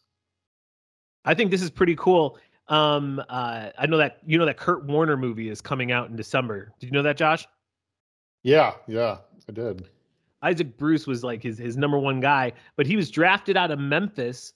[1.26, 2.38] I think this is pretty cool.
[2.68, 6.16] Um, uh, I know that you know that Kurt Warner movie is coming out in
[6.16, 6.72] December.
[6.80, 7.47] Did you know that, Josh?
[8.43, 9.88] Yeah, yeah, I did.
[10.41, 13.80] Isaac Bruce was like his his number one guy, but he was drafted out of
[13.80, 14.53] Memphis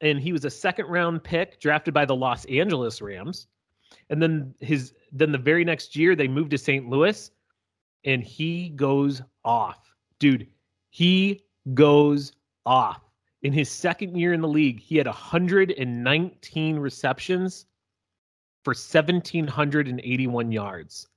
[0.00, 3.46] and he was a second round pick drafted by the Los Angeles Rams.
[4.10, 6.88] And then his then the very next year they moved to St.
[6.88, 7.30] Louis
[8.04, 9.94] and he goes off.
[10.18, 10.48] Dude,
[10.90, 11.44] he
[11.74, 12.32] goes
[12.66, 13.00] off.
[13.42, 17.66] In his second year in the league, he had 119 receptions
[18.62, 21.08] for 1781 yards.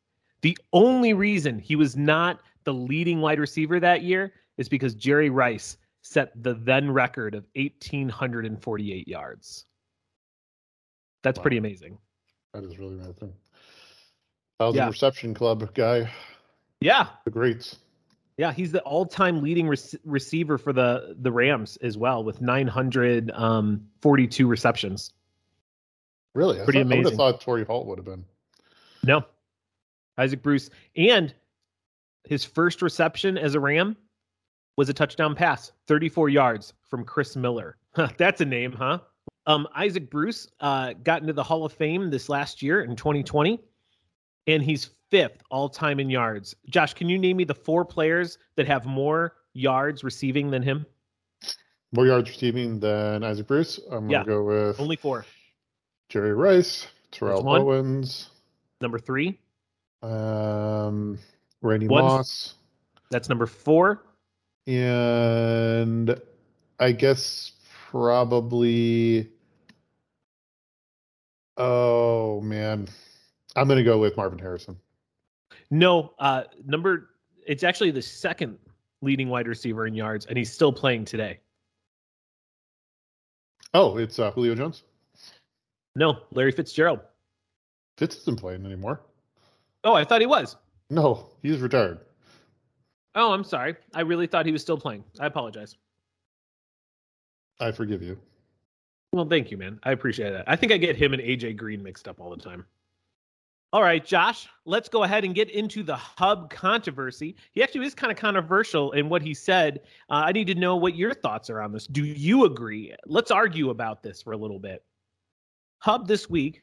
[0.42, 5.30] The only reason he was not the leading wide receiver that year is because Jerry
[5.30, 9.66] Rice set the then record of 1,848 yards.
[11.24, 11.42] That's wow.
[11.42, 11.98] pretty amazing.
[12.54, 13.34] That is really amazing.
[14.60, 14.88] Thousand yeah.
[14.88, 16.10] reception club guy.
[16.80, 17.08] Yeah.
[17.26, 17.78] The greats.
[18.38, 23.34] Yeah, he's the all-time leading re- receiver for the the Rams as well, with 942
[23.34, 25.14] um, receptions.
[26.34, 26.94] Really, pretty I thought, amazing.
[26.94, 28.26] I would have thought Torry Holt would have been.
[29.04, 29.24] No,
[30.18, 31.34] Isaac Bruce, and
[32.26, 33.96] his first reception as a Ram
[34.78, 37.78] was a touchdown pass, 34 yards from Chris Miller.
[38.18, 39.00] That's a name, huh?
[39.48, 43.62] Um, Isaac Bruce uh, got into the Hall of Fame this last year in 2020,
[44.48, 46.56] and he's fifth all time in yards.
[46.70, 50.86] Josh, can you name me the four players that have more yards receiving than him?
[51.94, 53.80] More yards receiving than Isaac Bruce?
[53.90, 55.26] I'm going to go with only four
[56.10, 58.30] Jerry Rice, Terrell Owens.
[58.82, 59.40] Number three.
[60.04, 61.18] Um,
[61.62, 62.56] Randy Moss.
[63.10, 64.04] That's number four
[64.68, 66.20] and
[66.80, 67.54] I guess
[67.90, 69.30] probably.
[71.58, 72.88] Oh man,
[73.56, 74.78] I'm gonna go with Marvin Harrison.
[75.72, 77.10] No, uh, number
[77.46, 78.58] it's actually the second
[79.02, 81.40] leading wide receiver in yards, and he's still playing today.
[83.74, 84.84] Oh, it's uh, Julio Jones.
[85.96, 87.00] No, Larry Fitzgerald.
[87.98, 89.02] Fitz isn't playing anymore.
[89.84, 90.56] Oh, I thought he was.
[90.90, 92.00] No, he's retired.
[93.16, 93.76] Oh, I'm sorry.
[93.94, 95.04] I really thought he was still playing.
[95.20, 95.78] I apologize.
[97.60, 98.18] I forgive you.
[99.14, 99.80] Well, thank you, man.
[99.84, 100.44] I appreciate that.
[100.48, 102.66] I think I get him and AJ Green mixed up all the time.
[103.74, 107.36] All right, Josh, let's go ahead and get into the hub controversy.
[107.52, 109.82] He actually is kind of controversial in what he said.
[110.10, 111.86] Uh, I need to know what your thoughts are on this.
[111.88, 112.96] Do you agree?
[113.06, 114.84] Let's argue about this for a little bit.
[115.80, 116.62] Hub this week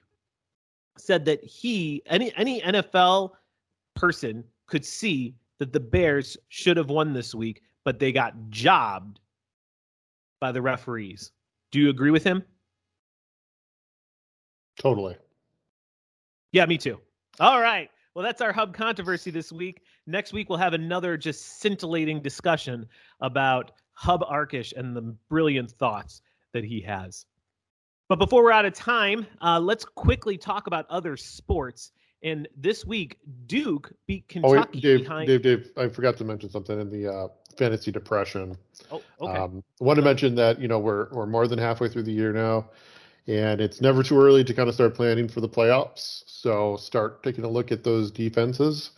[0.97, 3.33] said that he, any any NFL
[3.95, 9.21] person could see that the Bears should have won this week, but they got jobbed
[10.41, 11.33] by the referees.
[11.71, 12.43] Do you agree with him?
[14.79, 15.17] Totally.
[16.53, 17.01] Yeah, me too.
[17.41, 17.91] All right.
[18.15, 19.83] Well, that's our hub controversy this week.
[20.07, 22.87] Next week, we'll have another just scintillating discussion
[23.21, 26.21] about Hub Arkush and the brilliant thoughts
[26.53, 27.25] that he has.
[28.09, 31.93] But before we're out of time, uh, let's quickly talk about other sports.
[32.23, 34.57] And this week, Duke beat Kentucky.
[34.57, 35.27] Oh, wait, Dave, behind...
[35.27, 38.57] Dave, Dave, I forgot to mention something in the uh, fantasy depression.
[38.91, 39.39] Oh, okay.
[39.39, 42.13] Um, I want to mention that you know we're we're more than halfway through the
[42.13, 42.69] year now,
[43.27, 46.25] and it's never too early to kind of start planning for the playoffs.
[46.27, 48.91] So start taking a look at those defenses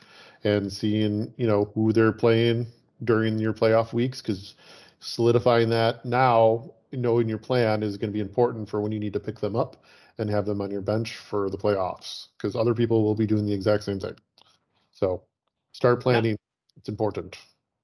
[0.45, 2.67] and seeing you know who they're playing
[3.03, 4.55] during your playoff weeks because
[5.01, 9.13] solidifying that now, knowing your plan is going to be important for when you need
[9.13, 9.85] to pick them up
[10.19, 13.45] and have them on your bench for the playoffs because other people will be doing
[13.45, 14.15] the exact same thing.
[14.93, 15.23] So
[15.73, 16.33] start planning.
[16.33, 16.77] Yeah.
[16.77, 17.37] It's important.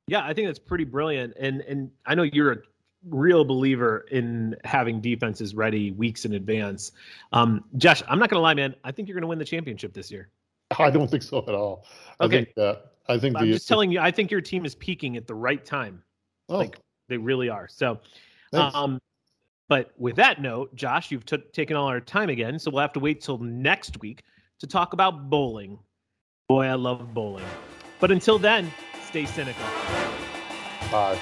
[0.06, 1.34] Yeah, I think that's pretty brilliant.
[1.38, 2.58] And and I know you're a
[3.08, 6.92] real believer in having defenses ready weeks in advance.
[7.32, 8.74] Um, Josh, I'm not going to lie, man.
[8.84, 10.28] I think you're going to win the championship this year.
[10.78, 11.86] I don't think so at all.
[12.20, 12.36] I Okay.
[12.44, 14.74] think that I think the I'm the, just telling you, I think your team is
[14.74, 16.02] peaking at the right time.
[16.48, 16.78] oh, like,
[17.08, 17.66] They really are.
[17.68, 17.98] So,
[18.52, 18.74] thanks.
[18.76, 19.00] um,
[19.68, 22.92] but with that note, Josh, you've took taken all our time again, so we'll have
[22.92, 24.22] to wait till next week
[24.60, 25.78] to talk about bowling.
[26.48, 27.44] Boy, I love bowling.
[27.98, 28.70] But until then,
[29.08, 29.64] stay cynical.
[30.90, 31.18] bye.